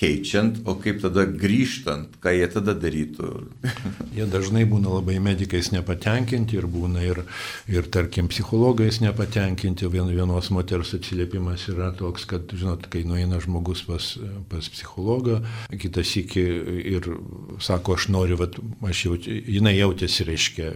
keičiant, 0.02 0.64
o 0.66 0.74
kaip 0.82 1.02
tada 1.04 1.28
grįžtant, 1.30 2.16
ką 2.24 2.34
jie 2.34 2.48
tada 2.50 2.74
darytų. 2.78 3.30
jie 4.18 4.26
dažnai 4.30 4.64
būna 4.70 4.96
labai 4.96 5.20
medikais 5.22 5.70
nepatenkinti 5.76 6.58
ir 6.58 6.66
būna 6.72 7.04
ir, 7.06 7.22
ir 7.70 7.90
tarkim, 7.94 8.32
psichologais 8.32 9.02
nepatenkinti. 9.04 9.90
Vien, 9.94 10.10
vienos 10.10 10.50
moters 10.54 10.96
atsiliepimas 10.98 11.68
yra 11.70 11.92
toks, 11.98 12.26
kad, 12.30 12.50
žinot, 12.50 12.90
kai 12.92 13.04
nueina 13.06 13.42
žmogus 13.44 13.86
pas, 13.86 14.12
pas 14.50 14.72
psichologą, 14.74 15.42
kitas 15.78 16.16
iki 16.18 16.48
ir 16.96 17.12
sako, 17.62 18.00
aš 18.00 18.10
noriu, 18.14 18.40
vat, 18.42 18.58
aš 18.90 19.06
jaut, 19.06 19.30
jinai 19.30 19.76
jautėsi, 19.78 20.26
reiškia, 20.32 20.72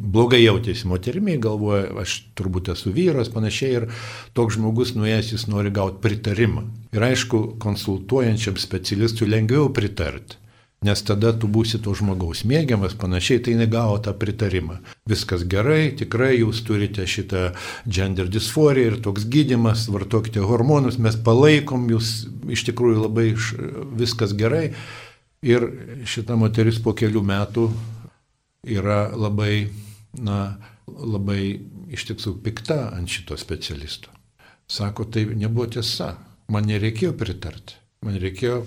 blogai 0.00 0.40
jautėsi 0.40 0.88
moterimi, 0.88 1.36
galvoja, 1.42 1.90
aš 2.00 2.22
turbūt 2.38 2.72
esu 2.72 2.94
vyras, 2.96 3.32
panašiai, 3.32 3.82
ir 3.82 3.90
toks 4.36 4.56
žmogus 4.56 4.96
nuėjęs, 4.96 5.34
jis 5.36 5.50
nori 5.52 5.72
gauti 5.74 6.00
pritarimą. 6.00 6.70
Ir 6.90 7.04
aišku, 7.06 7.56
konsultuojančiam 7.62 8.56
specialistui 8.58 9.28
lengviau 9.30 9.68
pritarti, 9.70 10.38
nes 10.82 11.02
tada 11.06 11.30
tu 11.36 11.46
būsi 11.46 11.78
to 11.84 11.92
žmogaus 11.94 12.40
mėgiamas, 12.48 12.96
panašiai 12.98 13.42
tai 13.46 13.54
negavo 13.54 14.00
tą 14.02 14.14
pritarimą. 14.18 14.80
Viskas 15.10 15.44
gerai, 15.46 15.92
tikrai 15.94 16.32
jūs 16.40 16.64
turite 16.66 17.04
šitą 17.06 17.52
gender 17.86 18.30
dysforiją 18.32 18.94
ir 18.94 18.96
toks 19.04 19.28
gydimas, 19.30 19.84
vartokite 19.92 20.42
hormonus, 20.42 20.98
mes 20.98 21.14
palaikom 21.14 21.84
jūs, 21.92 22.10
iš 22.50 22.64
tikrųjų 22.70 23.04
labai 23.04 23.28
viskas 24.00 24.34
gerai. 24.34 24.72
Ir 25.46 25.68
šita 26.10 26.34
moteris 26.36 26.80
po 26.82 26.92
kelių 26.92 27.22
metų 27.24 27.68
yra 28.66 29.06
labai, 29.14 29.70
na, 30.18 30.58
labai 30.90 31.60
iš 31.94 32.08
tiesų 32.10 32.34
pikta 32.42 32.88
ant 32.96 33.08
šito 33.08 33.38
specialisto. 33.40 34.10
Sako, 34.70 35.06
tai 35.06 35.24
nebuvo 35.38 35.68
tiesa 35.78 36.16
man 36.50 36.66
nereikėjo 36.68 37.14
pritarti. 37.18 37.78
Man 38.00 38.16
reikėjo 38.16 38.62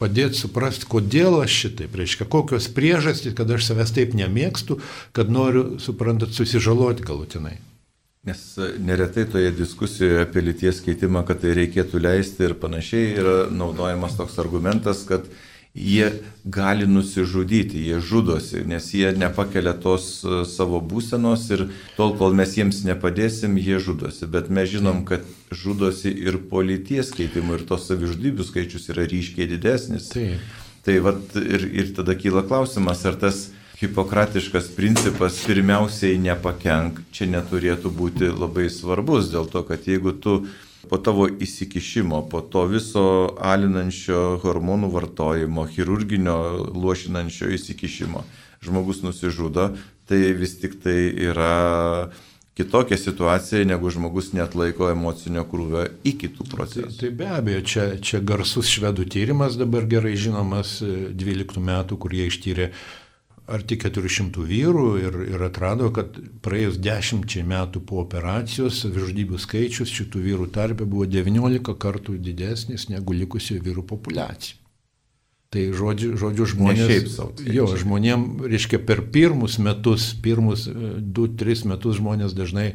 padėti 0.00 0.38
suprasti, 0.38 0.86
kodėl 0.88 1.42
aš 1.42 1.56
šitaip, 1.64 1.96
reiškia, 2.00 2.26
kokios 2.32 2.70
priežastys, 2.72 3.34
kad 3.36 3.50
aš 3.52 3.66
savęs 3.68 3.92
taip 3.92 4.14
nemėgstu, 4.16 4.78
kad 5.16 5.28
noriu, 5.32 5.74
suprantat, 5.82 6.32
susižaloti 6.36 7.04
galutinai. 7.04 7.58
Nes 8.28 8.40
neretai 8.80 9.26
toje 9.30 9.52
diskusijoje 9.56 10.22
apie 10.24 10.42
lyties 10.44 10.80
keitimą, 10.84 11.22
kad 11.28 11.42
tai 11.44 11.52
reikėtų 11.56 12.00
leisti 12.00 12.48
ir 12.48 12.56
panašiai, 12.60 13.12
yra 13.20 13.36
naudojamas 13.52 14.16
toks 14.18 14.40
argumentas, 14.42 15.04
kad 15.08 15.28
jie 15.78 16.10
gali 16.44 16.86
nusižudyti, 16.86 17.78
jie 17.86 18.00
žudosi, 18.00 18.62
nes 18.66 18.86
jie 18.94 19.12
nepakelia 19.16 19.74
tos 19.78 20.24
e, 20.24 20.42
savo 20.48 20.80
būsenos 20.82 21.44
ir 21.54 21.66
tol, 21.96 22.14
kol 22.18 22.34
mes 22.34 22.56
jiems 22.56 22.82
nepadėsim, 22.88 23.58
jie 23.62 23.78
žudosi. 23.82 24.26
Bet 24.30 24.50
mes 24.50 24.70
žinom, 24.72 25.04
kad 25.08 25.26
žudosi 25.54 26.10
ir 26.10 26.40
polities 26.50 27.12
keitimų 27.14 27.60
ir 27.60 27.66
tos 27.68 27.86
savižudybių 27.90 28.48
skaičius 28.48 28.90
yra 28.94 29.06
ryškiai 29.08 29.50
didesnis. 29.50 30.10
Taip. 30.14 30.42
Tai 30.86 30.98
vat, 31.04 31.36
ir, 31.36 31.68
ir 31.82 31.94
tada 31.96 32.16
kyla 32.18 32.42
klausimas, 32.48 33.04
ar 33.06 33.18
tas 33.20 33.48
hipokratiškas 33.78 34.72
principas 34.74 35.36
pirmiausiai 35.46 36.18
nepakenk 36.18 37.02
čia 37.14 37.28
neturėtų 37.30 37.92
būti 37.94 38.30
labai 38.32 38.66
svarbus, 38.72 39.30
dėl 39.30 39.46
to, 39.52 39.62
kad 39.68 39.86
jeigu 39.86 40.16
tu 40.18 40.40
po 40.88 40.98
tavo 41.02 41.26
įsikišimo, 41.28 42.22
po 42.30 42.40
to 42.40 42.64
viso 42.70 43.04
alinančio 43.42 44.38
hormonų 44.44 44.92
vartojimo, 44.94 45.66
chirurginio 45.74 46.38
lošinančio 46.74 47.50
įsikišimo 47.58 48.24
žmogus 48.64 49.02
nusižudo, 49.02 49.72
tai 50.08 50.32
vis 50.34 50.56
tik 50.58 50.78
tai 50.82 51.10
yra 51.28 52.10
kitokia 52.58 52.96
situacija, 52.98 53.64
negu 53.64 53.90
žmogus 53.90 54.32
net 54.34 54.56
laiko 54.58 54.88
emocinio 54.90 55.44
krūvio 55.46 55.84
iki 56.08 56.30
tų 56.34 56.46
procesų. 56.50 56.88
Tai, 56.90 56.96
tai 57.04 57.10
be 57.20 57.28
abejo, 57.30 57.60
čia, 57.62 57.84
čia 58.02 58.22
garsus 58.24 58.70
švedų 58.72 59.06
tyrimas 59.14 59.58
dabar 59.60 59.86
gerai 59.86 60.16
žinomas 60.18 60.80
12 60.82 61.62
metų, 61.62 62.00
kur 62.02 62.16
jie 62.18 62.26
ištyrė 62.32 62.72
arti 63.48 63.78
400 63.80 64.44
vyrų 64.48 64.86
ir, 65.00 65.18
ir 65.32 65.44
atrado, 65.48 65.88
kad 65.94 66.18
praėjus 66.44 66.78
10 66.84 67.36
metų 67.48 67.82
po 67.88 68.02
operacijos 68.04 68.82
savižudybių 68.84 69.40
skaičius 69.40 69.92
šitų 69.94 70.24
vyrų 70.28 70.48
tarpe 70.54 70.84
buvo 70.84 71.08
19 71.08 71.76
kartų 71.80 72.18
didesnis 72.22 72.88
negu 72.92 73.16
likusių 73.16 73.60
vyrų 73.64 73.86
populiacija. 73.88 74.67
Tai 75.48 75.62
žodžiu, 75.72 76.10
žodžiu 76.20 76.44
žmonės. 76.44 76.76
Ne 76.76 76.86
šiaip 76.92 77.06
savo. 77.08 77.30
Tai 77.32 77.52
jo, 77.56 77.64
žmonėm, 77.80 78.24
reiškia, 78.52 78.82
per 78.84 79.00
pirmus 79.08 79.54
metus, 79.64 80.10
pirmus 80.20 80.66
2-3 80.68 81.54
e, 81.64 81.68
metus 81.70 81.96
žmonės 81.96 82.34
dažnai 82.36 82.66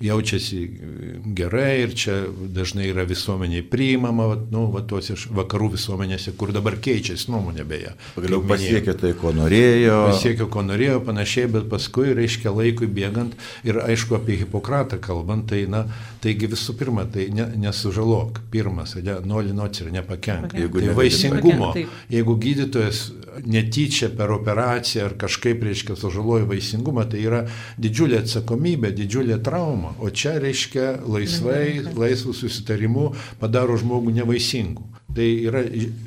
jaučiasi 0.00 0.60
e, 0.64 1.10
gerai 1.36 1.82
ir 1.82 1.92
čia 1.92 2.14
dažnai 2.56 2.86
yra 2.88 3.04
visuomeniai 3.04 3.60
priimama, 3.60 4.30
nu, 4.48 4.62
va, 4.72 4.80
tuose 4.80 5.18
vakarų 5.28 5.74
visuomenėse, 5.74 6.32
kur 6.40 6.54
dabar 6.56 6.78
keičiasi 6.80 7.28
nuomonė 7.34 7.66
beje. 7.68 7.92
Pagaliau 8.14 8.40
pasiekė 8.48 8.96
tai, 9.04 9.12
ko 9.20 9.34
norėjo. 9.36 9.98
Pasiekė, 10.14 10.48
ko 10.56 10.64
norėjo, 10.64 11.04
panašiai, 11.04 11.52
bet 11.52 11.68
paskui, 11.68 12.14
reiškia, 12.16 12.48
laikui 12.48 12.88
bėgant 12.88 13.36
ir 13.68 13.82
aišku, 13.84 14.16
apie 14.16 14.38
Hipokratą 14.40 14.96
kalbant, 15.04 15.50
tai, 15.52 15.66
na, 15.68 15.84
taigi 16.24 16.48
visų 16.56 16.78
pirma, 16.80 17.04
tai 17.12 17.28
ne, 17.28 17.50
nesužalok, 17.68 18.40
pirmas, 18.56 18.96
ne, 19.04 19.20
noli 19.20 19.52
noci 19.52 19.84
ir 19.84 19.92
nepakenk. 20.00 20.56
Tai 20.56 20.64
negali 20.64 20.96
vaisingumo. 20.96 21.74
pakenkt, 21.76 22.21
Jeigu 22.22 22.36
gydytojas 22.38 23.10
netyčia 23.42 24.06
per 24.14 24.30
operaciją 24.30 25.08
ar 25.08 25.16
kažkaip, 25.18 25.64
reiškia, 25.66 25.96
sužaloja 25.98 26.46
vaisingumą, 26.46 27.02
tai 27.10 27.24
yra 27.26 27.40
didžiulė 27.82 28.20
atsakomybė, 28.22 28.92
didžiulė 28.94 29.40
trauma. 29.42 29.96
O 29.98 30.12
čia, 30.14 30.36
reiškia, 30.38 31.00
laisvai, 31.02 31.82
laisvų 31.98 32.36
susitarimų 32.38 33.08
padaro 33.42 33.74
žmogų 33.80 34.14
nevaisingų. 34.20 34.86
Tai 35.12 35.28
yra 35.50 35.64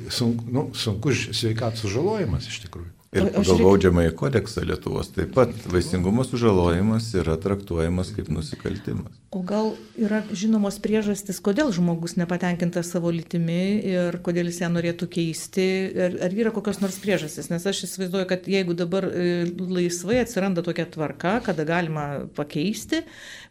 sunku, 0.08 0.48
nu, 0.48 0.68
sunkus 0.72 1.28
sveikatos 1.36 1.84
sužalojimas 1.84 2.48
iš 2.48 2.62
tikrųjų. 2.64 2.95
Ir 3.14 3.28
pagal 3.30 3.60
baudžiamąjį 3.62 4.12
kodeksą 4.18 4.64
Lietuvos 4.66 5.12
taip 5.14 5.30
pat 5.36 5.52
vaisingumo 5.70 6.24
sužalojimas 6.26 7.12
yra 7.20 7.36
traktuojamas 7.40 8.10
kaip 8.16 8.28
nusikaltimas. 8.34 9.14
O 9.30 9.42
gal 9.46 9.72
yra 10.00 10.22
žinomos 10.34 10.78
priežastis, 10.82 11.38
kodėl 11.44 11.70
žmogus 11.74 12.16
nepatenkintas 12.18 12.90
savo 12.90 13.12
lytimi 13.14 13.78
ir 13.86 14.18
kodėl 14.26 14.50
jis 14.50 14.60
ją 14.64 14.70
norėtų 14.74 15.08
keisti? 15.12 15.66
Ar, 16.06 16.18
ar 16.26 16.34
yra 16.34 16.52
kokios 16.54 16.80
nors 16.82 16.98
priežastis? 17.02 17.50
Nes 17.52 17.66
aš 17.68 17.84
įsivaizduoju, 17.86 18.28
kad 18.30 18.48
jeigu 18.50 18.76
dabar 18.78 19.06
e, 19.06 19.46
laisvai 19.60 20.20
atsiranda 20.24 20.66
tokia 20.66 20.88
tvarka, 20.90 21.38
kada 21.46 21.66
galima 21.68 22.06
pakeisti, 22.38 23.04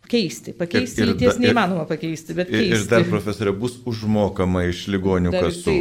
keisti, 0.10 0.54
pakeisti 0.58 1.02
Ir- 1.02 1.08
ir 1.08 1.13
lyties 1.13 1.39
neįmanoma 1.41 1.86
pakeisti, 1.89 2.34
bet 2.38 2.50
keisti. 2.50 2.72
ir 2.78 2.86
dar, 2.89 3.04
profesorė, 3.10 3.54
bus 3.58 3.78
užmokama 3.86 4.63
iš 4.70 4.86
ligonių 4.94 5.32
Dar 5.34 5.48
kasų, 5.48 5.76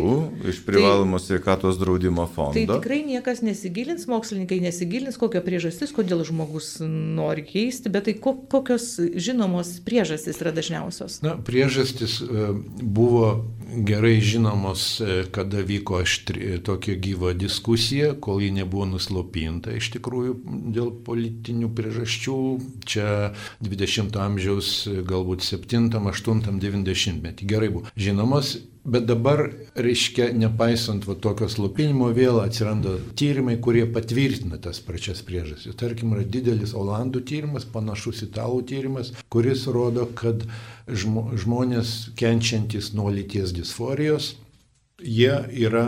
iš 0.50 0.60
privalomos 0.66 1.26
sveikatos 1.28 1.78
draudimo 1.80 2.26
Tai 2.26 2.34
fondo. 2.34 2.78
tikrai 2.80 3.02
niekas 3.04 3.42
nesigilins, 3.42 4.06
mokslininkai 4.08 4.60
nesigilins, 4.64 5.16
kokia 5.20 5.40
priežastis, 5.44 5.92
kodėl 5.92 6.24
žmogus 6.24 6.78
nori 6.84 7.42
keisti, 7.44 7.88
bet 7.92 8.04
tai 8.08 8.14
ko, 8.14 8.34
kokios 8.48 8.96
žinomos 9.16 9.80
priežastys 9.84 10.40
yra 10.40 10.52
dažniausios. 10.52 11.20
Na, 11.22 11.36
priežastis 11.36 12.20
e, 12.22 12.52
buvo 12.82 13.44
gerai 13.86 14.20
žinomos, 14.20 15.00
e, 15.00 15.24
kada 15.30 15.62
vyko 15.62 16.00
aštri, 16.02 16.58
tokia 16.64 16.94
gyva 16.94 17.32
diskusija, 17.32 18.14
kol 18.20 18.42
ji 18.42 18.50
nebuvo 18.54 18.86
nuslopinta 18.88 19.74
iš 19.74 19.90
tikrųjų 19.96 20.36
dėl 20.74 20.92
politinių 21.06 21.70
priežasčių. 21.74 22.36
Čia 22.88 23.08
20 23.64 24.20
amžiaus, 24.26 24.70
e, 24.90 25.00
galbūt 25.06 25.46
7, 25.46 25.90
8, 25.94 26.60
90 26.60 27.22
metį 27.24 27.50
gerai 27.50 27.72
buvo 27.74 27.90
žinomos. 27.96 28.56
Bet 28.84 29.06
dabar, 29.08 29.46
reiškia, 29.80 30.26
nepaisant 30.36 31.06
va 31.08 31.14
tokio 31.16 31.46
slopinimo, 31.48 32.10
vėl 32.12 32.36
atsiranda 32.42 32.98
tyrimai, 33.16 33.54
kurie 33.64 33.86
patvirtina 33.88 34.58
tas 34.60 34.82
pačias 34.84 35.22
priežastis. 35.24 35.72
Tarkim, 35.80 36.12
yra 36.12 36.26
didelis 36.28 36.74
Olandų 36.76 37.22
tyrimas, 37.24 37.64
panašus 37.64 38.20
italų 38.28 38.60
tyrimas, 38.68 39.14
kuris 39.32 39.64
rodo, 39.72 40.04
kad 40.20 40.44
žmo, 40.84 41.30
žmonės 41.32 41.94
kenčiantis 42.20 42.92
nuo 42.92 43.08
lyties 43.08 43.56
disforijos, 43.56 44.34
jie 45.00 45.32
yra, 45.64 45.86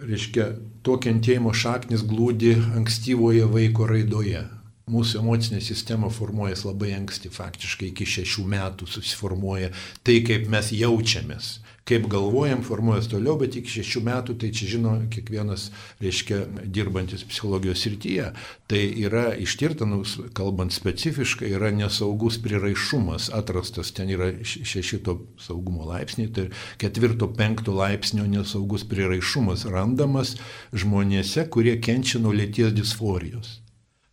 reiškia, 0.00 0.54
to 0.80 0.96
kentėjimo 0.96 1.52
šaknis 1.52 2.08
glūdi 2.08 2.54
ankstyvoje 2.72 3.52
vaiko 3.52 3.84
raidoje. 3.92 4.46
Mūsų 4.90 5.20
emocinė 5.20 5.60
sistema 5.60 6.08
formuojas 6.08 6.64
labai 6.64 6.94
anksti, 6.96 7.28
faktiškai 7.30 7.92
iki 7.92 8.08
šešių 8.16 8.48
metų 8.56 8.88
susiformuoja 8.88 9.74
tai, 10.00 10.22
kaip 10.24 10.48
mes 10.48 10.72
jaučiamės 10.72 11.58
kaip 11.90 12.06
galvojam, 12.10 12.62
formuojas 12.66 13.08
toliau, 13.10 13.36
bet 13.40 13.56
iki 13.58 13.80
šešių 13.80 14.02
metų, 14.06 14.36
tai 14.40 14.50
čia 14.54 14.68
žino 14.76 14.94
kiekvienas, 15.10 15.68
reiškia, 16.02 16.42
dirbantis 16.64 17.24
psichologijos 17.26 17.82
srityje. 17.84 18.30
Tai 18.70 18.82
yra 19.04 19.24
ištirta, 19.34 19.88
nu, 19.90 20.02
kalbant 20.36 20.74
specifiškai, 20.74 21.50
yra 21.58 21.72
nesaugus 21.74 22.38
priraišumas 22.42 23.30
atrastas, 23.36 23.92
ten 23.96 24.12
yra 24.14 24.32
šešito 24.44 25.18
saugumo 25.42 25.88
laipsniai, 25.90 26.30
tai 26.34 26.46
ketvirto, 26.80 27.30
penkto 27.36 27.74
laipsnio 27.76 28.28
nesaugus 28.30 28.86
priraišumas 28.90 29.66
randamas 29.70 30.36
žmonėse, 30.72 31.48
kurie 31.50 31.78
kenčia 31.82 32.22
nuo 32.22 32.34
lėties 32.36 32.76
disforijos. 32.76 33.59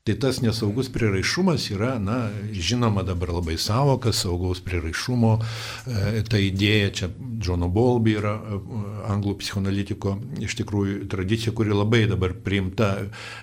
Tai 0.08 0.14
tas 0.16 0.38
nesaugus 0.40 0.88
priraišumas 0.88 1.66
yra, 1.76 1.98
na, 2.00 2.30
žinoma 2.56 3.04
dabar 3.04 3.34
labai 3.36 3.58
savokas, 3.60 4.22
saugaus 4.24 4.62
priraišumo, 4.64 5.32
e, 5.36 6.22
ta 6.24 6.40
idėja, 6.40 6.94
čia 6.96 7.10
Džono 7.12 7.68
Bolby 7.68 8.14
yra 8.16 8.38
e, 8.40 8.60
anglų 9.12 9.36
psichoanalitiko, 9.42 10.16
iš 10.48 10.56
tikrųjų 10.62 11.10
tradicija, 11.12 11.52
kuri 11.52 11.76
labai 11.76 12.06
dabar 12.08 12.38
priimta, 12.46 12.94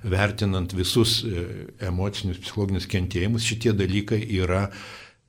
vertinant 0.09 0.72
visus 0.72 1.18
e, 1.29 1.44
emocinius, 1.85 2.40
psichologinius 2.46 2.88
kentėjimus, 2.88 3.44
šitie 3.44 3.77
dalykai 3.77 4.22
yra 4.40 4.70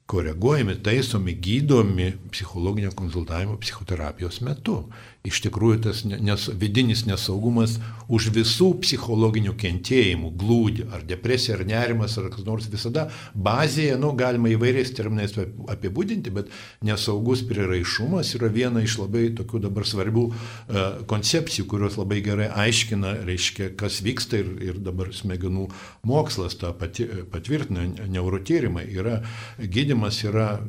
koreguojami, 0.07 0.77
taisomi, 0.85 1.35
gydomi 1.35 2.13
psichologinio 2.31 2.95
konsultavimo 2.95 3.57
psichoterapijos 3.59 4.39
metu. 4.45 4.85
Iš 5.25 5.41
tikrųjų, 5.47 5.79
tas 5.87 6.03
nes, 6.05 6.47
vidinis 6.61 7.05
nesaugumas 7.07 7.79
už 8.11 8.29
visų 8.35 8.67
psichologinių 8.83 9.55
kentėjimų 9.57 10.31
glūdi, 10.37 10.85
ar 10.93 11.05
depresija, 11.07 11.55
ar 11.57 11.63
nerimas, 11.65 12.17
ar 12.21 12.29
kas 12.33 12.45
nors 12.45 12.67
visada 12.69 13.07
bazėje, 13.33 13.95
nu, 14.01 14.11
galima 14.17 14.51
įvairiais 14.53 14.93
terminais 14.97 15.33
apibūdinti, 15.35 16.33
bet 16.35 16.51
nesaugus 16.85 17.41
priraišumas 17.49 18.35
yra 18.37 18.51
viena 18.53 18.83
iš 18.85 18.99
labai 19.01 19.31
tokių 19.39 19.63
dabar 19.65 19.87
svarbių 19.89 20.25
uh, 20.29 20.83
koncepcijų, 21.09 21.65
kurios 21.73 21.97
labai 21.97 22.21
gerai 22.25 22.51
aiškina, 22.65 23.15
reiškia, 23.25 23.71
kas 23.79 24.01
vyksta 24.05 24.43
ir, 24.43 24.51
ir 24.61 24.81
dabar 24.85 25.09
smegenų 25.15 25.69
mokslas 26.05 26.59
tą 26.61 26.73
pati, 26.77 27.07
patvirtina, 27.33 27.87
neurotyrimai 28.13 28.85
yra 28.93 29.21
gydimas 29.57 30.21
yra, 30.27 30.59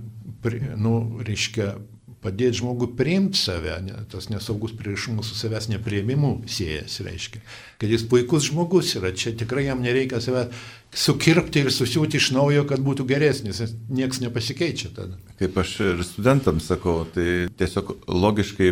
nu, 0.76 0.96
reiškia, 1.26 1.74
padėti 2.24 2.60
žmogui 2.60 2.88
priimti 2.98 3.38
save, 3.38 3.76
ne, 3.84 4.00
tas 4.10 4.28
nesaugus 4.32 4.74
prieraišumas 4.76 5.28
su 5.30 5.36
savęs 5.38 5.68
neprieimimu 5.72 6.32
siejas, 6.50 6.98
reiškia, 7.04 7.42
kad 7.80 7.92
jis 7.92 8.06
puikus 8.10 8.48
žmogus 8.50 8.94
yra, 8.98 9.12
čia 9.16 9.34
tikrai 9.38 9.66
jam 9.68 9.84
nereikia 9.84 10.20
save 10.24 10.48
sukirpti 10.96 11.64
ir 11.64 11.72
susiūti 11.74 12.20
iš 12.20 12.32
naujo, 12.36 12.66
kad 12.68 12.82
būtų 12.84 13.06
geresnis, 13.08 13.62
nes 13.62 13.76
niekas 13.92 14.22
nepasikeičia 14.24 14.92
tada. 14.96 15.20
Kaip 15.40 15.56
aš 15.62 15.78
ir 15.86 16.04
studentams 16.06 16.68
sakau, 16.72 17.02
tai 17.14 17.46
tiesiog 17.58 17.96
logiškai 18.08 18.70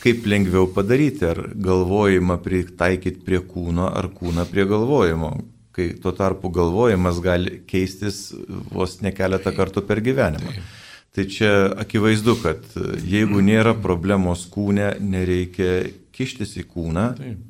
kaip 0.00 0.28
lengviau 0.28 0.68
padaryti, 0.72 1.26
ar 1.28 1.42
galvojimą 1.54 2.38
pritaikyti 2.42 3.20
prie 3.26 3.42
kūno, 3.44 3.90
ar 3.92 4.08
kūną 4.16 4.48
prie 4.50 4.64
galvojimo 4.68 5.34
kai 5.74 5.90
tuo 5.98 6.12
tarpu 6.14 6.52
galvojimas 6.54 7.18
gali 7.22 7.58
keistis 7.66 8.28
vos 8.70 9.00
ne 9.02 9.10
keletą 9.14 9.50
kartų 9.56 9.82
per 9.88 10.00
gyvenimą. 10.06 10.54
Taip. 10.54 10.83
Tai 11.14 11.24
čia 11.30 11.50
akivaizdu, 11.78 12.34
kad 12.42 12.64
jeigu 13.06 13.38
nėra 13.44 13.76
problemos 13.78 14.48
kūne, 14.50 14.96
nereikia 14.98 15.84
kištis 16.14 16.56
į 16.58 16.64
kūną, 16.72 17.04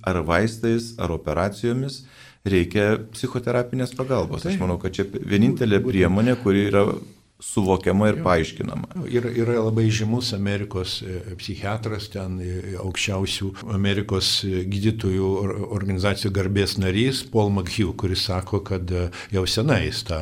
ar 0.05 0.20
vaistais, 0.29 0.92
ar 1.00 1.14
operacijomis, 1.14 2.03
reikia 2.44 2.98
psichoterapinės 3.14 3.94
pagalbos. 3.96 4.44
Aš 4.44 4.59
manau, 4.61 4.77
kad 4.81 4.92
čia 4.96 5.07
vienintelė 5.09 5.81
priemonė, 5.85 6.37
kuri 6.42 6.66
yra 6.68 6.85
suvokiama 7.44 8.09
ir 8.12 8.20
paaiškinama. 8.24 9.04
Yra, 9.11 9.30
yra 9.42 9.59
labai 9.66 9.87
žymus 9.92 10.33
Amerikos 10.37 10.96
e, 11.02 11.20
psichiatras, 11.40 12.09
ten 12.12 12.38
e, 12.42 12.74
aukščiausių 12.80 13.50
Amerikos 13.74 14.30
gydytojų 14.44 15.30
organizacijų 15.76 16.33
garbės 16.38 16.78
narys 16.80 17.22
Paul 17.30 17.52
McHugh, 17.52 17.94
kuris 18.00 18.26
sako, 18.28 18.62
kad 18.66 18.90
jau 19.35 19.44
senai 19.50 19.85
jis 19.87 20.04
tą 20.09 20.20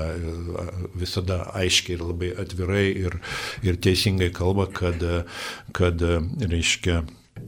visada 0.98 1.42
aiškiai 1.58 1.96
ir 1.98 2.06
labai 2.08 2.32
atvirai 2.44 2.86
ir, 3.06 3.18
ir 3.64 3.80
teisingai 3.82 4.32
kalba, 4.34 4.68
kad, 4.72 5.02
kad 5.76 6.02
reiškia, 6.42 7.02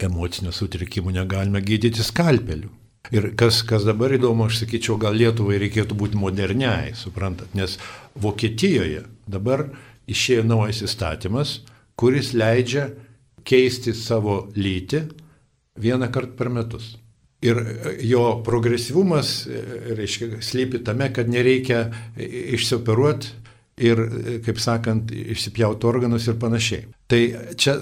emocinio 0.04 0.52
sutrikimų 0.54 1.12
negalime 1.18 1.60
gydyti 1.64 2.04
skalpeliu. 2.04 2.72
Ir 3.12 3.35
kas, 3.37 3.61
kas 3.69 3.85
dabar 3.85 4.14
įdomu, 4.17 4.47
aš 4.49 4.62
sakyčiau, 4.62 4.97
gal 5.01 5.17
Lietuvai 5.19 5.59
reikėtų 5.61 5.97
būti 6.01 6.17
moderniai, 6.17 6.95
suprantat, 6.97 7.53
nes 7.53 7.77
Vokietijoje 8.17 9.05
dabar 9.29 9.67
išėjo 10.09 10.45
naujas 10.49 10.81
įstatymas, 10.87 11.59
kuris 12.01 12.33
leidžia 12.33 12.88
keisti 13.45 13.93
savo 13.97 14.47
lytį 14.57 15.05
vieną 15.85 16.09
kartą 16.14 16.38
per 16.38 16.53
metus. 16.55 16.95
Ir 17.45 17.61
jo 18.01 18.38
progresyvumas, 18.45 19.43
reiškia, 19.99 20.38
slypi 20.40 20.81
tame, 20.87 21.11
kad 21.12 21.29
nereikia 21.29 21.90
išsioperuoti 22.17 23.35
ir, 23.85 24.01
kaip 24.47 24.61
sakant, 24.62 25.12
išsipjauti 25.12 25.88
organus 25.90 26.29
ir 26.31 26.38
panašiai. 26.40 26.87
Tai 27.05 27.19
čia 27.61 27.75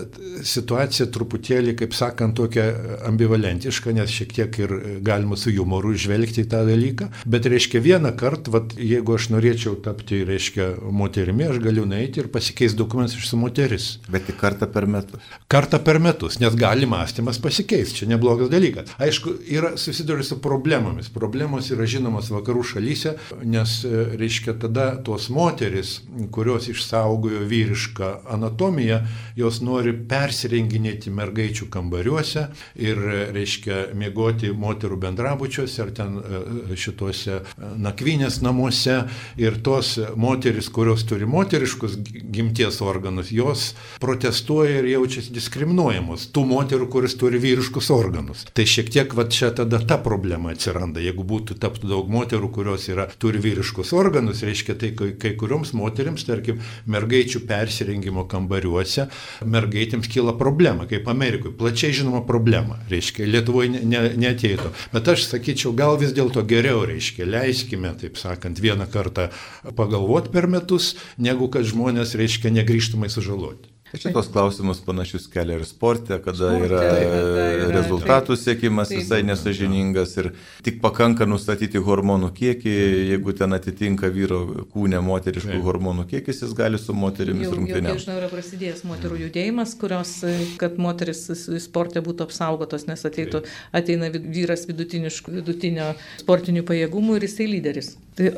situacija 0.42 1.06
truputėlį, 1.14 1.76
kaip 1.78 1.92
sakant, 1.94 2.34
tokia 2.34 2.64
ambivalentiška, 3.06 3.92
nes 3.94 4.10
šiek 4.10 4.32
tiek 4.34 4.56
ir 4.64 4.72
galima 5.06 5.36
su 5.38 5.52
humoru 5.54 5.92
žvelgti 5.94 6.42
į 6.42 6.48
tą 6.50 6.64
dalyką, 6.66 7.06
bet 7.30 7.46
reiškia 7.46 7.78
vieną 7.84 8.10
kartą, 8.18 8.50
vat, 8.56 8.74
jeigu 8.74 9.14
aš 9.14 9.28
norėčiau 9.30 9.76
tapti, 9.84 10.24
reiškia, 10.26 10.66
moterimi, 10.90 11.46
aš 11.46 11.60
galiu 11.62 11.84
nueiti 11.86 12.18
ir 12.18 12.30
pasikeisti 12.34 12.80
dokumentus 12.80 13.14
iš 13.20 13.28
su 13.30 13.38
moteris. 13.38 13.86
Bet 14.10 14.26
tik 14.26 14.40
kartą 14.40 14.66
per 14.74 14.88
metus. 14.90 15.30
Kartą 15.46 15.78
per 15.86 16.02
metus, 16.02 16.40
nes 16.42 16.58
gali 16.58 16.90
mąstymas 16.90 17.38
pasikeisti, 17.46 18.02
čia 18.02 18.10
neblogas 18.10 18.50
dalykas. 18.50 18.90
Aišku, 19.06 19.36
yra 19.54 19.76
susiduria 19.78 20.26
su 20.26 20.40
problemomis. 20.42 21.12
Problemos 21.14 21.70
yra 21.70 21.86
žinomos 21.86 22.32
vakarų 22.34 22.66
šalyse, 22.74 23.14
nes, 23.46 23.78
reiškia, 24.18 24.58
tada 24.66 24.90
tos 25.06 25.30
moteris, 25.30 26.00
kurios 26.34 26.66
išsaugojo 26.74 27.46
vyrišką 27.46 28.12
anatomiją, 28.34 29.02
jos 29.36 29.60
nori 29.64 29.94
persirenginėti 30.08 31.12
mergaičių 31.14 31.68
kambariuose 31.72 32.46
ir, 32.80 33.00
reiškia, 33.34 33.92
mėgoti 33.98 34.52
moterų 34.56 34.98
bendrabučiuose 35.02 35.82
ar 35.84 35.92
ten 35.96 36.18
e, 36.18 36.76
šituose 36.78 37.38
e, 37.38 37.72
nakvynės 37.82 38.40
namuose. 38.44 39.02
Ir 39.40 39.58
tos 39.64 39.94
moteris, 40.20 40.68
kurios 40.72 41.04
turi 41.08 41.26
moteriškus 41.28 41.98
gimties 42.34 42.80
organus, 42.84 43.32
jos 43.34 43.72
protestuoja 44.02 44.80
ir 44.80 44.90
jaučiasi 44.92 45.32
diskriminuojamos. 45.34 46.28
Tų 46.34 46.44
moterų, 46.52 46.88
kuris 46.92 47.16
turi 47.20 47.40
vyriškus 47.42 47.90
organus. 47.94 48.44
Tai 48.52 48.66
šiek 48.68 48.90
tiek 48.92 49.16
va 49.16 49.26
čia 49.32 49.52
tada 49.56 49.80
ta 49.86 49.98
problema 50.02 50.52
atsiranda. 50.52 51.02
Jeigu 51.02 51.24
būtų 51.28 51.58
taptų 51.62 51.90
daug 51.92 52.10
moterų, 52.12 52.52
kurios 52.54 52.88
yra, 52.92 53.08
turi 53.22 53.40
vyriškus 53.42 53.92
organus, 53.96 54.44
reiškia 54.46 54.76
tai 54.78 54.92
kai, 54.98 55.12
kai 55.20 55.34
kurioms 55.38 55.74
moteriams, 55.76 56.26
tarkim, 56.28 56.60
mergaičių 56.90 57.44
persirengimo 57.48 58.26
kambariuose 58.30 59.01
šalyse 59.02 59.46
mergaitėms 59.48 60.08
kyla 60.10 60.34
problema, 60.38 60.86
kaip 60.86 61.08
Amerikoje, 61.08 61.54
plačiai 61.56 61.92
žinoma 61.92 62.22
problema, 62.26 62.78
reiškia, 62.90 63.26
Lietuvoje 63.26 63.70
ne, 63.70 63.82
ne, 63.84 64.02
neteitų. 64.16 64.72
Bet 64.92 65.08
aš 65.08 65.26
sakyčiau, 65.30 65.74
gal 65.74 65.98
vis 65.98 66.12
dėlto 66.12 66.44
geriau, 66.46 66.84
reiškia, 66.86 67.26
leiskime, 67.26 67.94
taip 67.98 68.18
sakant, 68.20 68.60
vieną 68.60 68.88
kartą 68.90 69.30
pagalvoti 69.76 70.32
per 70.32 70.48
metus, 70.48 70.96
negu 71.18 71.48
kad 71.48 71.64
žmonės, 71.64 72.16
reiškia, 72.18 72.52
negryžtamai 72.52 73.10
sužaloti. 73.10 73.71
Šitos 73.92 74.28
klausimus 74.32 74.80
panašius 74.80 75.26
kelia 75.28 75.58
ir 75.58 75.64
sporte, 75.68 76.16
kada 76.24 76.48
sporte, 76.48 76.64
yra, 76.64 76.78
kada 76.80 77.00
yra 77.02 77.66
rezultatų 77.74 78.36
siekimas 78.40 78.88
taip, 78.88 79.02
visai 79.02 79.18
nesažiningas 79.28 80.14
ir 80.22 80.30
tik 80.64 80.78
pakanka 80.80 81.26
nustatyti 81.28 81.80
hormonų 81.82 82.30
kiekį, 82.38 82.72
jeigu 83.10 83.34
ten 83.36 83.52
atitinka 83.52 84.08
vyro 84.14 84.40
kūnė 84.72 85.02
moteriškų 85.04 85.52
taip. 85.52 85.66
hormonų 85.66 86.06
kiekis, 86.08 86.40
jis 86.46 86.54
gali 86.56 86.80
su 86.80 86.96
moterimis 86.96 87.52
rungtynėms. 87.52 87.90
Jau, 87.92 88.04
žinau, 88.06 88.16
yra 88.22 88.30
prasidėjęs 88.32 88.80
moterų 88.88 89.20
judėjimas, 89.26 89.76
kurios, 89.82 90.14
kad 90.62 90.80
moteris 90.80 91.26
sporte 91.66 92.00
būtų 92.04 92.30
apsaugotos, 92.30 92.88
nes 92.88 93.04
ateitų, 93.10 93.44
ateina 93.76 94.08
vyras 94.12 94.64
vidutinio 94.70 95.92
sportinių 96.24 96.64
pajėgumų 96.72 97.20
ir 97.20 97.28
jisai 97.28 97.50
lyderis. 97.58 97.92
Tai 98.12 98.28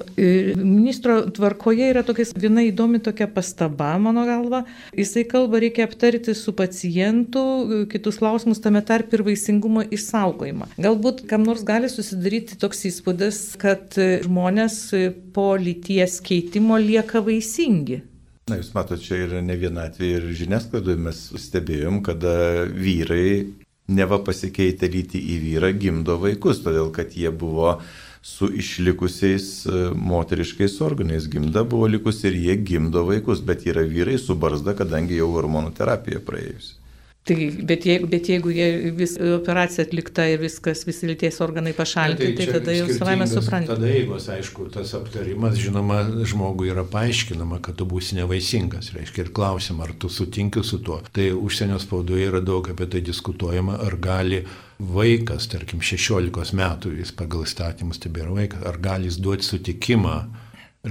ministro 0.57 1.17
tvarkoje 1.35 1.89
yra 1.91 2.05
tokia 2.07 2.29
viena 2.39 2.63
įdomi 2.63 3.01
tokia 3.03 3.27
pastaba, 3.27 3.91
mano 3.99 4.23
galva. 4.29 4.63
Jisai 4.95 5.25
kalba, 5.27 5.59
reikia 5.65 5.89
aptarti 5.89 6.35
su 6.39 6.55
pacientu 6.55 7.43
kitus 7.91 8.21
klausimus, 8.23 8.63
tame 8.63 8.85
tarp 8.87 9.17
ir 9.17 9.25
vaisingumo 9.27 9.83
išsaugojimą. 9.95 10.71
Galbūt 10.79 11.25
kam 11.31 11.43
nors 11.49 11.67
gali 11.67 11.91
susidaryti 11.91 12.59
toks 12.63 12.87
įspūdis, 12.93 13.43
kad 13.59 13.99
žmonės 13.99 14.79
po 15.35 15.53
lyties 15.59 16.21
keitimo 16.23 16.79
lieka 16.79 17.25
vaisingi. 17.27 18.05
Na, 18.45 18.59
jūs 18.61 18.75
matote, 18.77 19.01
čia 19.01 19.23
yra 19.25 19.39
ne 19.41 19.55
viena 19.57 19.89
atveju 19.89 20.21
ir 20.21 20.33
žiniasklaidoje 20.37 21.01
mes 21.01 21.21
stebėjom, 21.41 22.03
kada 22.05 22.35
vyrai 22.69 23.47
neva 23.89 24.19
pasikeitę 24.25 24.89
lyti 24.93 25.21
į 25.35 25.39
vyrą 25.43 25.71
gimdo 25.81 26.19
vaikus, 26.21 26.61
todėl 26.65 26.91
kad 26.93 27.17
jie 27.17 27.33
buvo 27.33 27.79
su 28.25 28.49
išlikusiais 28.57 29.67
e, 29.67 29.71
moteriškais 29.95 30.79
organais. 30.81 31.29
Gimda 31.29 31.65
buvo 31.65 31.87
likusi 31.87 32.31
ir 32.31 32.39
jie 32.47 32.55
gimdo 32.71 33.03
vaikus, 33.05 33.43
bet 33.45 33.67
yra 33.69 33.85
vyrai 33.85 34.17
su 34.19 34.35
barzda, 34.35 34.73
kadangi 34.79 35.19
jau 35.21 35.29
hormonų 35.35 35.75
terapija 35.77 36.23
praėjusi. 36.25 36.73
Tai, 37.25 37.37
bet, 37.65 37.87
jeigu, 37.89 38.05
bet 38.13 38.27
jeigu 38.29 38.51
vis, 38.99 39.15
operacija 39.17 39.87
atlikta 39.87 40.27
ir 40.29 40.43
viskas, 40.43 40.83
visi 40.85 41.09
lyties 41.09 41.39
organai 41.41 41.73
pašalinti, 41.73 42.21
tai, 42.21 42.33
tai, 42.37 42.47
tai 42.51 42.59
tada 42.59 42.73
jau 42.77 42.89
savai 42.93 43.15
mes 43.17 43.31
suprantame. 43.33 43.69
Tada 43.71 43.93
eigos, 43.97 44.27
aišku, 44.29 44.67
tas 44.75 44.91
aptarimas, 44.99 45.55
žinoma, 45.57 46.03
žmogui 46.29 46.69
yra 46.69 46.83
paaiškinama, 46.85 47.63
kad 47.65 47.79
tu 47.79 47.87
būsi 47.89 48.19
nevaisingas. 48.19 48.91
Reiškia 48.93 49.25
ir 49.25 49.31
klausim, 49.39 49.81
ar 49.81 49.95
tu 49.97 50.11
sutinki 50.13 50.61
su 50.69 50.83
tuo. 50.85 50.99
Tai 51.17 51.25
užsienio 51.39 51.79
spaudoje 51.81 52.27
yra 52.29 52.43
daug 52.45 52.69
apie 52.69 52.91
tai 52.93 53.01
diskutuojama, 53.07 53.79
ar 53.87 53.97
gali 54.05 54.43
vaikas, 54.97 55.47
tarkim, 55.49 55.81
16 55.81 56.53
metų, 56.59 56.93
jis 56.99 57.13
pagal 57.17 57.47
įstatymus 57.47 58.03
tebėra 58.05 58.35
vaikas, 58.37 58.67
ar 58.69 58.77
gali 58.85 59.09
jis 59.09 59.17
duoti 59.25 59.49
sutikimą, 59.49 60.19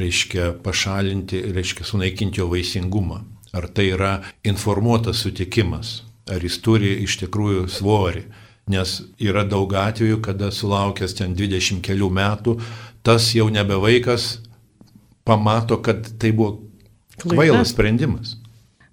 reiškia, 0.01 0.49
pašalinti, 0.65 1.43
reiškia, 1.53 1.85
sunaikinti 1.91 2.41
jo 2.41 2.49
vaisingumą. 2.55 3.21
Ar 3.53 3.69
tai 3.69 3.91
yra 3.93 4.15
informuotas 4.49 5.21
sutikimas 5.21 5.93
ar 6.29 6.43
jis 6.43 6.59
turi 6.63 6.95
iš 7.03 7.17
tikrųjų 7.23 7.67
svorį. 7.71 8.23
Nes 8.71 8.95
yra 9.19 9.43
daug 9.43 9.73
atvejų, 9.75 10.21
kada 10.23 10.47
sulaukęs 10.55 11.17
ten 11.17 11.33
20 11.35 11.81
kelių 11.83 12.07
metų, 12.15 12.55
tas 13.03 13.33
jau 13.35 13.49
nebe 13.51 13.75
vaikas 13.75 14.37
pamato, 15.27 15.81
kad 15.83 16.07
tai 16.19 16.31
buvo 16.31 16.61
kvailas 17.19 17.73
sprendimas. 17.73 18.37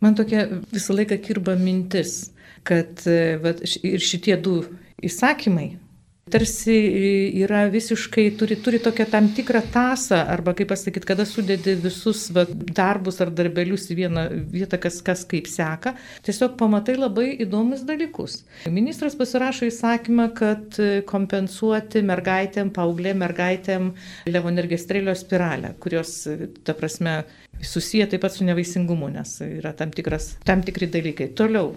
Man 0.03 0.17
tokia 0.19 0.47
visą 0.73 0.97
laiką 0.97 1.21
kirba 1.23 1.55
mintis, 1.61 2.33
kad 2.67 3.05
va, 3.05 3.55
ir 3.87 4.03
šitie 4.03 4.35
du 4.43 4.63
įsakymai 5.07 5.77
tarsi 6.31 6.77
yra 7.43 7.65
visiškai, 7.73 8.27
turi, 8.39 8.57
turi 8.63 8.81
tokią 8.83 9.07
tam 9.11 9.29
tikrą 9.35 9.63
tasą, 9.75 10.21
arba 10.33 10.55
kaip 10.57 10.71
pasakyti, 10.73 11.07
kada 11.09 11.27
sudedi 11.29 11.75
visus 11.81 12.29
va, 12.35 12.45
darbus 12.49 13.21
ar 13.23 13.33
darbelius 13.35 13.89
į 13.91 13.99
vieną 13.99 14.25
vietą, 14.53 14.81
kas, 14.83 15.01
kas 15.07 15.25
kaip 15.31 15.51
seka, 15.51 15.95
tiesiog 16.27 16.57
pamatai 16.61 16.97
labai 16.99 17.29
įdomus 17.45 17.85
dalykus. 17.89 18.41
Ministras 18.71 19.19
pasirašo 19.19 19.69
įsakymą, 19.71 20.31
kad 20.39 20.81
kompensuoti 21.11 22.05
mergaitėm, 22.07 22.73
paauglė 22.75 23.15
mergaitėm 23.19 23.93
levonergestrelio 24.31 25.15
spiralę, 25.19 25.75
kurios, 25.83 26.17
ta 26.65 26.75
prasme, 26.79 27.21
susiję 27.61 28.09
taip 28.11 28.25
pat 28.25 28.35
su 28.37 28.49
nevaisingumu, 28.49 29.13
nes 29.13 29.39
yra 29.47 29.75
tam, 29.77 29.95
tikras, 29.95 30.35
tam 30.47 30.65
tikri 30.67 30.91
dalykai. 30.91 31.33
Toliau. 31.37 31.75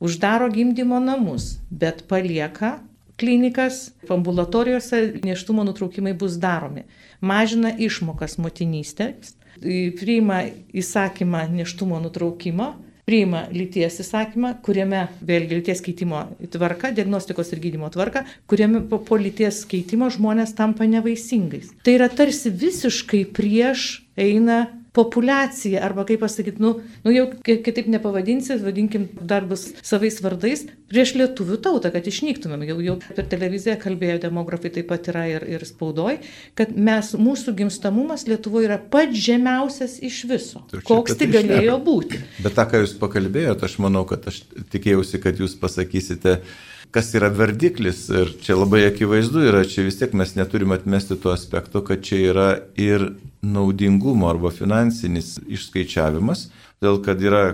Uždaro 0.00 0.46
gimdymo 0.48 0.96
namus, 1.04 1.58
bet 1.68 2.06
palieka 2.08 2.78
klinikas, 3.20 3.90
ambulatorijose 4.08 5.02
neštumo 5.24 5.64
nutraukimai 5.68 6.14
bus 6.16 6.38
daromi. 6.40 6.86
Mažina 7.20 7.72
išmokas 7.76 8.38
motinystės, 8.40 9.34
priima 9.60 10.44
įsakymą 10.72 11.44
neštumo 11.52 12.00
nutraukimo, 12.00 12.72
priima 13.10 13.44
lyties 13.50 13.98
įsakymą, 14.04 14.54
kuriame 14.64 15.06
vėlgi 15.26 15.58
lyties 15.58 15.80
keitimo 15.82 16.22
tvarka, 16.52 16.92
diagnostikos 16.94 17.50
ir 17.52 17.62
gydimo 17.64 17.90
tvarka, 17.90 18.24
kuriame 18.50 18.84
po, 18.86 19.00
po 19.02 19.18
lyties 19.18 19.64
keitimo 19.68 20.10
žmonės 20.14 20.54
tampa 20.58 20.86
nevaisingais. 20.86 21.72
Tai 21.84 21.96
yra 21.98 22.06
tarsi 22.12 22.52
visiškai 22.54 23.24
prieš 23.34 23.88
eina 24.14 24.62
populiacija, 24.96 25.84
arba 25.86 26.04
kaip 26.08 26.22
pasakyti, 26.24 26.58
nu, 26.62 26.72
nu 27.04 27.12
jau 27.14 27.26
kitaip 27.46 27.86
nepavadinsi, 27.92 28.56
vadinkim 28.64 29.06
darbus 29.22 29.68
savais 29.86 30.18
vardais, 30.22 30.64
prieš 30.90 31.14
lietuvių 31.20 31.58
tautą, 31.62 31.92
kad 31.94 32.06
išnyktumėm. 32.10 32.64
Jau, 32.66 32.78
jau 32.82 32.96
per 33.14 33.28
televiziją 33.30 33.76
kalbėjo 33.82 34.18
demografai 34.24 34.72
taip 34.74 34.88
pat 34.90 35.06
yra 35.12 35.26
ir, 35.30 35.46
ir 35.46 35.66
spaudoj, 35.68 36.18
kad 36.58 36.74
mes, 36.74 37.12
mūsų 37.14 37.54
gimstamumas 37.62 38.26
Lietuvoje 38.30 38.66
yra 38.68 38.80
pats 38.92 39.14
žemiausias 39.18 39.98
iš 40.06 40.24
viso. 40.30 40.64
Koks 40.86 41.18
tai 41.20 41.30
galėjo 41.30 41.78
būti. 41.86 42.20
Bet 42.42 42.58
tą, 42.58 42.66
ką 42.70 42.82
jūs 42.82 42.96
pakalbėjote, 42.98 43.66
aš 43.70 43.78
manau, 43.82 44.02
kad 44.10 44.26
aš 44.30 44.42
tikėjausi, 44.74 45.22
kad 45.22 45.38
jūs 45.38 45.54
pasakysite, 45.60 46.40
kas 46.94 47.14
yra 47.14 47.30
vardiklis. 47.34 48.08
Ir 48.10 48.34
čia 48.42 48.58
labai 48.58 48.84
akivaizdu 48.88 49.46
yra, 49.52 49.62
čia 49.68 49.86
vis 49.86 49.98
tiek 50.00 50.14
mes 50.18 50.34
neturime 50.38 50.78
atmesti 50.78 51.18
to 51.20 51.30
aspekto, 51.34 51.84
kad 51.86 52.02
čia 52.06 52.22
yra 52.32 52.48
ir 52.74 53.12
naudingumo 53.42 54.28
arba 54.28 54.52
finansinis 54.52 55.38
išskaičiavimas, 55.48 56.48
dėl 56.82 57.00
kad 57.04 57.22
yra 57.24 57.44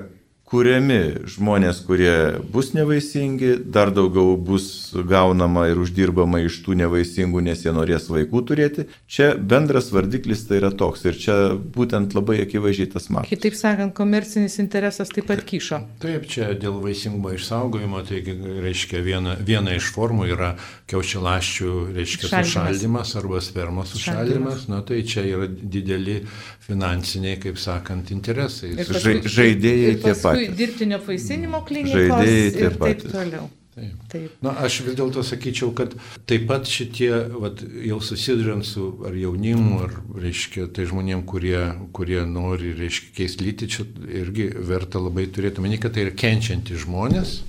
kuriami 0.46 1.26
žmonės, 1.26 1.80
kurie 1.86 2.38
bus 2.54 2.70
nevaisingi, 2.76 3.56
dar 3.74 3.90
daugiau 3.94 4.36
bus 4.38 4.94
gaunama 4.94 5.64
ir 5.72 5.80
uždirbama 5.82 6.38
iš 6.44 6.60
tų 6.62 6.76
nevaisingų, 6.78 7.42
nes 7.48 7.64
jie 7.64 7.72
norės 7.74 8.06
vaikų 8.12 8.42
turėti. 8.46 8.86
Čia 9.10 9.32
bendras 9.34 9.90
vardiklis 9.94 10.44
tai 10.46 10.60
yra 10.60 10.70
toks 10.70 11.02
ir 11.08 11.18
čia 11.18 11.36
būtent 11.76 12.14
labai 12.14 12.38
akivaizdžiai 12.44 12.92
tas 12.94 13.10
matosi. 13.10 13.34
Kitaip 13.34 13.58
sakant, 13.58 13.94
komercinis 13.98 14.60
interesas 14.62 15.10
taip 15.10 15.26
pat 15.26 15.42
kyšo. 15.48 15.80
Taip, 16.04 16.28
čia 16.30 16.52
dėl 16.54 16.78
vaisingumo 16.84 17.34
išsaugojimo, 17.34 18.04
tai 18.06 18.22
reiškia 18.68 19.02
viena, 19.02 19.34
viena 19.42 19.74
iš 19.74 19.90
formų 19.96 20.30
yra 20.30 20.52
kiaušialaščių, 20.86 21.72
reiškia, 21.98 22.30
sušaldymas 22.30 23.16
arba 23.18 23.42
spermos 23.42 23.96
sušaldymas. 23.96 24.68
Na 24.70 24.84
tai 24.86 25.02
čia 25.02 25.26
yra 25.26 25.50
dideli 25.50 26.20
finansiniai, 26.66 27.40
kaip 27.42 27.58
sakant, 27.62 28.14
interesai. 28.14 28.76
Paskui, 28.78 29.18
Žaidėjai 29.26 29.98
tie 30.02 30.14
patys. 30.14 30.35
Dirbtinio 30.56 31.00
vaisinimo 31.06 31.62
klinikos 31.68 32.26
ir 32.28 32.76
taip 32.80 33.06
toliau. 33.06 33.48
Taip. 33.76 33.96
Taip. 34.08 34.36
Na, 34.40 34.54
aš 34.64 34.78
vis 34.86 34.94
dėlto 34.96 35.20
sakyčiau, 35.26 35.68
kad 35.76 35.92
taip 36.24 36.46
pat 36.48 36.64
šitie, 36.64 37.10
vat, 37.42 37.60
jau 37.84 37.98
susidurint 38.00 38.64
su 38.64 38.86
ar 39.04 39.12
jaunimu, 39.20 39.82
ar, 39.84 39.92
reiškia, 40.16 40.70
tai 40.72 40.86
žmonėm, 40.88 41.26
kurie, 41.28 41.58
kurie 41.92 42.22
nori, 42.24 42.72
reiškia, 42.78 43.12
keisti 43.18 43.44
lytį, 43.44 43.68
čia 43.74 43.84
irgi 44.22 44.48
verta 44.70 45.02
labai 45.02 45.26
turėti 45.28 45.60
meni, 45.60 45.76
kad 45.82 45.92
tai 45.92 46.06
yra 46.06 46.16
kenčianti 46.16 46.78
žmonės. 46.86 47.42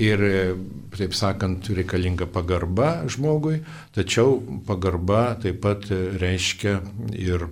Ir, 0.00 0.24
taip 0.96 1.12
sakant, 1.14 1.68
reikalinga 1.76 2.26
pagarba 2.32 3.04
žmogui, 3.04 3.60
tačiau 3.94 4.40
pagarba 4.66 5.34
taip 5.44 5.60
pat 5.62 5.84
reiškia 5.92 6.80
ir 7.12 7.44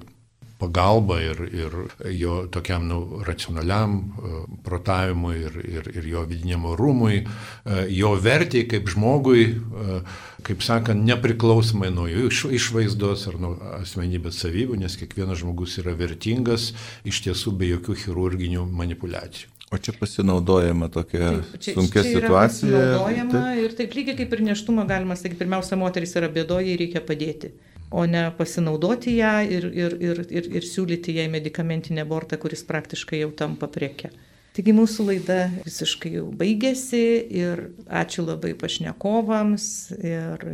pagalba 0.63 1.19
ir, 1.23 1.43
ir 1.51 1.77
jo 2.17 2.39
tokiam 2.53 2.87
nu, 2.87 3.01
racionaliam 3.27 3.99
uh, 3.99 4.41
protavimui 4.65 5.37
ir, 5.41 5.61
ir, 5.77 5.89
ir 5.99 6.11
jo 6.15 6.25
vidiniam 6.31 6.69
orumui, 6.71 7.23
uh, 7.25 7.83
jo 7.91 8.15
vertėjai 8.23 8.69
kaip 8.77 8.91
žmogui, 8.95 9.49
uh, 9.53 10.21
kaip 10.47 10.63
sakant, 10.65 11.03
nepriklausomai 11.09 11.91
nuo 11.95 12.09
jų 12.11 12.29
iš, 12.31 12.45
išvaizdos 12.61 13.27
ar 13.33 13.41
nuo 13.43 13.55
asmenybės 13.81 14.43
savybių, 14.45 14.79
nes 14.83 14.99
kiekvienas 15.01 15.43
žmogus 15.43 15.79
yra 15.83 15.97
vertingas 15.99 16.71
iš 17.09 17.25
tiesų 17.27 17.57
be 17.59 17.73
jokių 17.75 17.99
chirurginių 18.05 18.69
manipulacijų. 18.71 19.51
O 19.73 19.79
čia 19.81 19.95
pasinaudojama 19.97 20.91
tokia 20.93 21.31
taip, 21.33 21.61
čia, 21.65 21.75
sunkia 21.79 22.03
čia 22.03 22.11
situacija. 22.19 22.71
Pasinaudojama 22.71 23.33
taip. 23.33 23.61
ir 23.65 23.77
taip 23.79 23.95
lygiai 23.97 24.19
kaip 24.19 24.35
ir 24.37 24.43
neštumą 24.51 24.85
galima 24.89 25.17
sakyti, 25.17 25.39
pirmiausia, 25.41 25.79
moteris 25.81 26.13
yra 26.21 26.29
bėdoje 26.33 26.75
ir 26.75 26.83
reikia 26.85 27.01
padėti 27.09 27.55
o 27.93 28.05
ne 28.09 28.27
pasinaudoti 28.37 29.17
ją 29.19 29.37
ir, 29.47 29.69
ir, 29.71 29.97
ir, 30.01 30.21
ir, 30.33 30.51
ir 30.59 30.67
siūlyti 30.67 31.17
jai 31.21 31.29
medicamentinį 31.33 32.05
abortą, 32.05 32.41
kuris 32.41 32.65
praktiškai 32.69 33.23
jau 33.23 33.33
tampa 33.37 33.69
prieke. 33.71 34.13
Taigi 34.53 34.75
mūsų 34.77 35.07
laida 35.09 35.39
visiškai 35.63 36.11
jau 36.19 36.27
baigėsi 36.37 37.01
ir 37.41 37.63
ačiū 37.89 38.27
labai 38.27 38.53
pašnekovams 38.61 39.65
ir, 39.97 40.45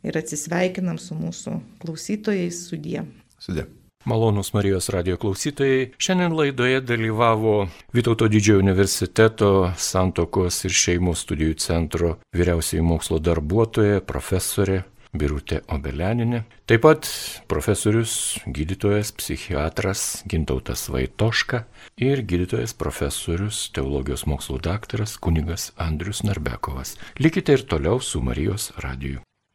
ir 0.00 0.18
atsisveikinam 0.22 0.96
su 0.96 1.18
mūsų 1.18 1.58
klausytojais 1.84 2.64
sudė. 2.70 3.04
Sudė. 3.36 3.68
Malonus 4.08 4.50
Marijos 4.50 4.88
radio 4.90 5.14
klausytojai, 5.16 5.92
šiandien 5.98 6.32
laidoje 6.34 6.80
dalyvavo 6.82 7.68
Vytauto 7.94 8.26
didžiojo 8.26 8.58
universiteto 8.64 9.50
santokos 9.78 10.64
ir 10.66 10.74
šeimos 10.74 11.22
studijų 11.22 11.54
centro 11.62 12.16
vyriausiai 12.34 12.82
mokslo 12.82 13.20
darbuotoja, 13.22 14.00
profesorė 14.02 14.80
Birutė 15.12 15.60
Obeleninė. 15.68 16.42
Taip 16.64 16.84
pat 16.86 17.08
profesorius, 17.50 18.38
gydytojas, 18.48 19.10
psichiatras 19.12 20.22
Gintautas 20.24 20.86
Vaitoška 20.88 21.66
ir 22.00 22.24
gydytojas 22.24 22.72
profesorius, 22.72 23.66
teologijos 23.76 24.24
mokslo 24.30 24.56
daktaras 24.62 25.18
kunigas 25.20 25.70
Andrius 25.76 26.24
Narbekovas. 26.24 26.96
Likite 27.20 27.58
ir 27.58 27.66
toliau 27.68 28.00
su 28.00 28.24
Marijos 28.24 28.70
radiju. 28.80 29.20